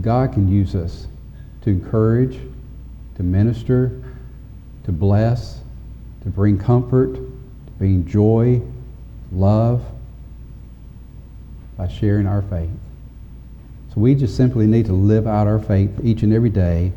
God 0.00 0.32
can 0.32 0.48
use 0.48 0.76
us 0.76 1.08
to 1.62 1.70
encourage, 1.70 2.38
to 3.16 3.22
minister, 3.24 4.00
to 4.84 4.92
bless, 4.92 5.60
to 6.22 6.28
bring 6.28 6.56
comfort, 6.56 7.14
to 7.14 7.72
bring 7.78 8.06
joy, 8.06 8.62
love, 9.32 9.84
by 11.76 11.88
sharing 11.88 12.28
our 12.28 12.42
faith. 12.42 12.70
So 13.92 14.00
we 14.00 14.14
just 14.14 14.36
simply 14.36 14.68
need 14.68 14.86
to 14.86 14.92
live 14.92 15.26
out 15.26 15.48
our 15.48 15.58
faith 15.58 15.90
each 16.04 16.22
and 16.22 16.32
every 16.32 16.50
day 16.50 16.92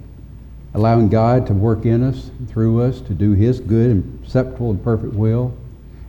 allowing 0.73 1.09
God 1.09 1.45
to 1.47 1.53
work 1.53 1.85
in 1.85 2.03
us 2.03 2.31
through 2.47 2.81
us 2.81 3.01
to 3.01 3.13
do 3.13 3.33
His 3.33 3.59
good 3.59 3.91
and 3.91 4.23
acceptable 4.23 4.71
and 4.71 4.83
perfect 4.83 5.13
will. 5.13 5.55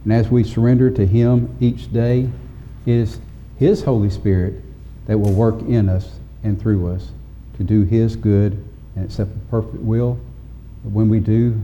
And 0.05 0.13
as 0.13 0.29
we 0.29 0.45
surrender 0.45 0.91
to 0.91 1.07
Him 1.07 1.55
each 1.61 1.93
day, 1.93 2.29
it 2.87 2.93
is 2.93 3.19
His 3.59 3.83
Holy 3.83 4.11
Spirit 4.11 4.55
that 5.07 5.19
will 5.19 5.33
work 5.33 5.61
in 5.63 5.89
us 5.89 6.19
and 6.45 6.61
through 6.61 6.93
us 6.93 7.11
to 7.57 7.65
do 7.65 7.83
His 7.83 8.17
good 8.17 8.65
and 8.95 9.05
acceptable 9.05 9.43
perfect 9.51 9.83
will. 9.83 10.19
But 10.85 10.93
when 10.93 11.09
we 11.09 11.21
do, 11.21 11.61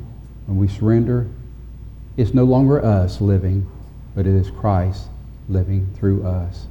when 0.47 0.59
we 0.59 0.69
surrender, 0.69 1.27
it's 2.17 2.35
no 2.35 2.45
longer 2.45 2.85
us 2.85 3.21
living, 3.21 3.71
but 4.15 4.27
it 4.27 4.35
is 4.35 4.51
Christ 4.51 5.09
living 5.49 5.89
through 5.97 6.27
us. 6.27 6.67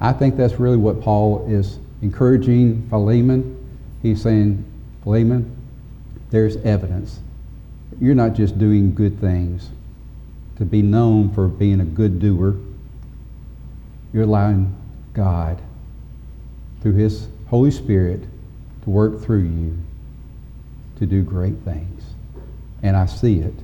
I 0.00 0.12
think 0.12 0.36
that's 0.36 0.54
really 0.54 0.76
what 0.76 1.00
Paul 1.00 1.46
is 1.48 1.78
encouraging 2.02 2.88
Philemon. 2.88 3.56
He's 4.02 4.22
saying, 4.22 4.64
Philemon, 5.02 5.56
there's 6.30 6.56
evidence. 6.58 7.20
You're 8.00 8.14
not 8.14 8.34
just 8.34 8.58
doing 8.58 8.94
good 8.94 9.20
things 9.20 9.70
to 10.56 10.64
be 10.64 10.82
known 10.82 11.32
for 11.34 11.48
being 11.48 11.80
a 11.80 11.84
good 11.84 12.20
doer. 12.20 12.56
You're 14.12 14.24
allowing 14.24 14.76
God, 15.12 15.60
through 16.82 16.94
His 16.94 17.28
Holy 17.48 17.70
Spirit, 17.70 18.22
to 18.84 18.90
work 18.90 19.22
through 19.22 19.42
you 19.42 19.76
to 20.98 21.06
do 21.06 21.22
great 21.22 21.56
things. 21.64 22.02
And 22.82 22.96
I 22.96 23.06
see 23.06 23.40
it, 23.40 23.54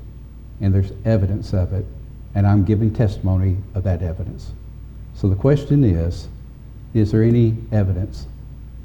and 0.60 0.74
there's 0.74 0.92
evidence 1.04 1.52
of 1.52 1.72
it, 1.72 1.86
and 2.34 2.46
I'm 2.46 2.64
giving 2.64 2.92
testimony 2.92 3.58
of 3.74 3.84
that 3.84 4.02
evidence. 4.02 4.52
So 5.14 5.28
the 5.28 5.36
question 5.36 5.84
is 5.84 6.28
is 6.94 7.12
there 7.12 7.22
any 7.22 7.56
evidence 7.72 8.26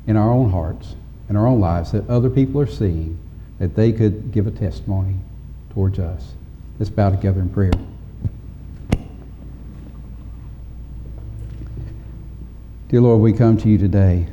in 0.05 0.17
our 0.17 0.29
own 0.29 0.51
hearts, 0.51 0.95
in 1.29 1.37
our 1.37 1.47
own 1.47 1.61
lives, 1.61 1.93
that 1.93 2.09
other 2.09 2.29
people 2.29 2.59
are 2.59 2.67
seeing 2.67 3.17
that 3.61 3.75
they 3.75 3.91
could 3.91 4.31
give 4.31 4.47
a 4.47 4.51
testimony 4.51 5.15
towards 5.69 5.99
us. 5.99 6.33
Let's 6.79 6.89
bow 6.89 7.11
together 7.11 7.41
in 7.41 7.49
prayer. 7.49 7.71
Dear 12.89 13.01
Lord, 13.01 13.21
we 13.21 13.33
come 13.33 13.57
to 13.57 13.69
you 13.69 13.77
today. 13.77 14.25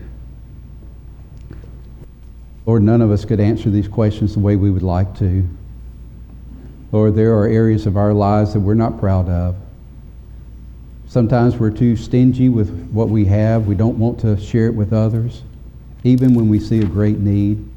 Lord, 2.64 2.82
none 2.82 3.02
of 3.02 3.10
us 3.10 3.26
could 3.26 3.38
answer 3.38 3.68
these 3.68 3.86
questions 3.86 4.32
the 4.32 4.40
way 4.40 4.56
we 4.56 4.70
would 4.70 4.82
like 4.82 5.18
to. 5.18 5.46
Lord, 6.90 7.14
there 7.14 7.36
are 7.36 7.46
areas 7.46 7.86
of 7.86 7.98
our 7.98 8.14
lives 8.14 8.54
that 8.54 8.60
we're 8.60 8.72
not 8.72 8.98
proud 8.98 9.28
of. 9.28 9.56
Sometimes 11.06 11.58
we're 11.58 11.68
too 11.68 11.96
stingy 11.96 12.48
with 12.48 12.70
what 12.92 13.10
we 13.10 13.26
have. 13.26 13.66
We 13.66 13.74
don't 13.74 13.98
want 13.98 14.20
to 14.20 14.40
share 14.40 14.68
it 14.68 14.74
with 14.74 14.94
others, 14.94 15.42
even 16.02 16.32
when 16.32 16.48
we 16.48 16.58
see 16.58 16.78
a 16.78 16.86
great 16.86 17.18
need. 17.18 17.68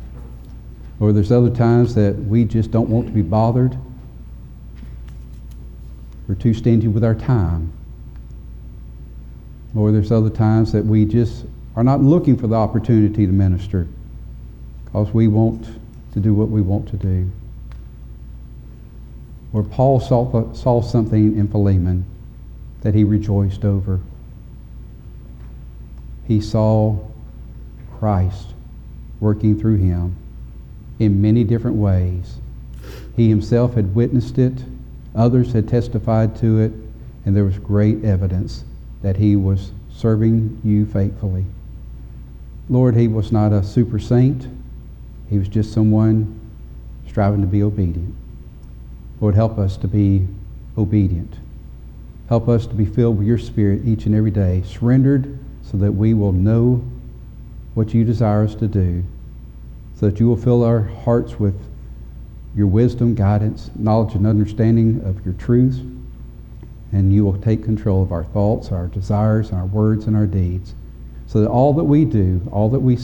Or 1.01 1.11
there's 1.11 1.31
other 1.31 1.49
times 1.49 1.95
that 1.95 2.15
we 2.15 2.45
just 2.45 2.69
don't 2.69 2.87
want 2.87 3.07
to 3.07 3.11
be 3.11 3.23
bothered. 3.23 3.75
We're 6.27 6.35
too 6.35 6.53
stingy 6.53 6.87
with 6.87 7.03
our 7.03 7.15
time. 7.15 7.73
Or 9.75 9.91
there's 9.91 10.11
other 10.11 10.29
times 10.29 10.71
that 10.73 10.85
we 10.85 11.05
just 11.05 11.45
are 11.75 11.83
not 11.83 12.01
looking 12.01 12.37
for 12.37 12.45
the 12.45 12.55
opportunity 12.55 13.25
to 13.25 13.31
minister 13.31 13.87
because 14.85 15.11
we 15.11 15.27
want 15.27 15.67
to 16.13 16.19
do 16.19 16.35
what 16.35 16.49
we 16.49 16.61
want 16.61 16.87
to 16.89 16.97
do. 16.97 17.31
Or 19.53 19.63
Paul 19.63 19.99
saw, 19.99 20.53
saw 20.53 20.81
something 20.83 21.35
in 21.35 21.47
Philemon 21.47 22.05
that 22.81 22.93
he 22.93 23.03
rejoiced 23.03 23.65
over. 23.65 23.99
He 26.27 26.39
saw 26.39 26.99
Christ 27.97 28.53
working 29.19 29.59
through 29.59 29.77
him 29.77 30.15
in 31.01 31.19
many 31.19 31.43
different 31.43 31.77
ways. 31.77 32.37
He 33.15 33.27
himself 33.27 33.73
had 33.73 33.95
witnessed 33.95 34.37
it, 34.37 34.63
others 35.15 35.51
had 35.51 35.67
testified 35.67 36.35
to 36.37 36.59
it, 36.59 36.71
and 37.25 37.35
there 37.35 37.43
was 37.43 37.57
great 37.57 38.05
evidence 38.05 38.63
that 39.01 39.17
he 39.17 39.35
was 39.35 39.71
serving 39.91 40.61
you 40.63 40.85
faithfully. 40.85 41.45
Lord, 42.69 42.95
he 42.95 43.07
was 43.07 43.31
not 43.31 43.51
a 43.51 43.63
super 43.63 43.97
saint. 43.97 44.47
He 45.27 45.39
was 45.39 45.47
just 45.47 45.73
someone 45.73 46.39
striving 47.07 47.41
to 47.41 47.47
be 47.47 47.63
obedient. 47.63 48.13
Lord, 49.19 49.33
help 49.33 49.57
us 49.57 49.77
to 49.77 49.87
be 49.87 50.27
obedient. 50.77 51.35
Help 52.29 52.47
us 52.47 52.67
to 52.67 52.75
be 52.75 52.85
filled 52.85 53.17
with 53.17 53.25
your 53.25 53.39
Spirit 53.39 53.81
each 53.85 54.05
and 54.05 54.13
every 54.13 54.31
day, 54.31 54.61
surrendered 54.67 55.39
so 55.63 55.77
that 55.77 55.93
we 55.93 56.13
will 56.13 56.31
know 56.31 56.83
what 57.73 57.91
you 57.91 58.03
desire 58.03 58.43
us 58.43 58.53
to 58.55 58.67
do, 58.67 59.03
so 60.01 60.09
that 60.09 60.19
you 60.19 60.27
will 60.27 60.35
fill 60.35 60.63
our 60.63 60.81
hearts 60.81 61.39
with 61.39 61.53
your 62.55 62.65
wisdom, 62.65 63.13
guidance, 63.13 63.69
knowledge, 63.75 64.15
and 64.15 64.25
understanding 64.25 64.99
of 65.05 65.23
your 65.23 65.35
truths, 65.35 65.77
and 66.91 67.13
you 67.13 67.23
will 67.23 67.37
take 67.37 67.63
control 67.63 68.01
of 68.01 68.11
our 68.11 68.23
thoughts, 68.23 68.71
our 68.71 68.87
desires, 68.87 69.51
our 69.51 69.67
words, 69.67 70.07
and 70.07 70.15
our 70.15 70.25
deeds, 70.25 70.73
so 71.27 71.39
that 71.39 71.47
all 71.47 71.71
that 71.73 71.83
we 71.83 72.03
do, 72.03 72.41
all 72.51 72.67
that 72.67 72.79
we 72.79 72.95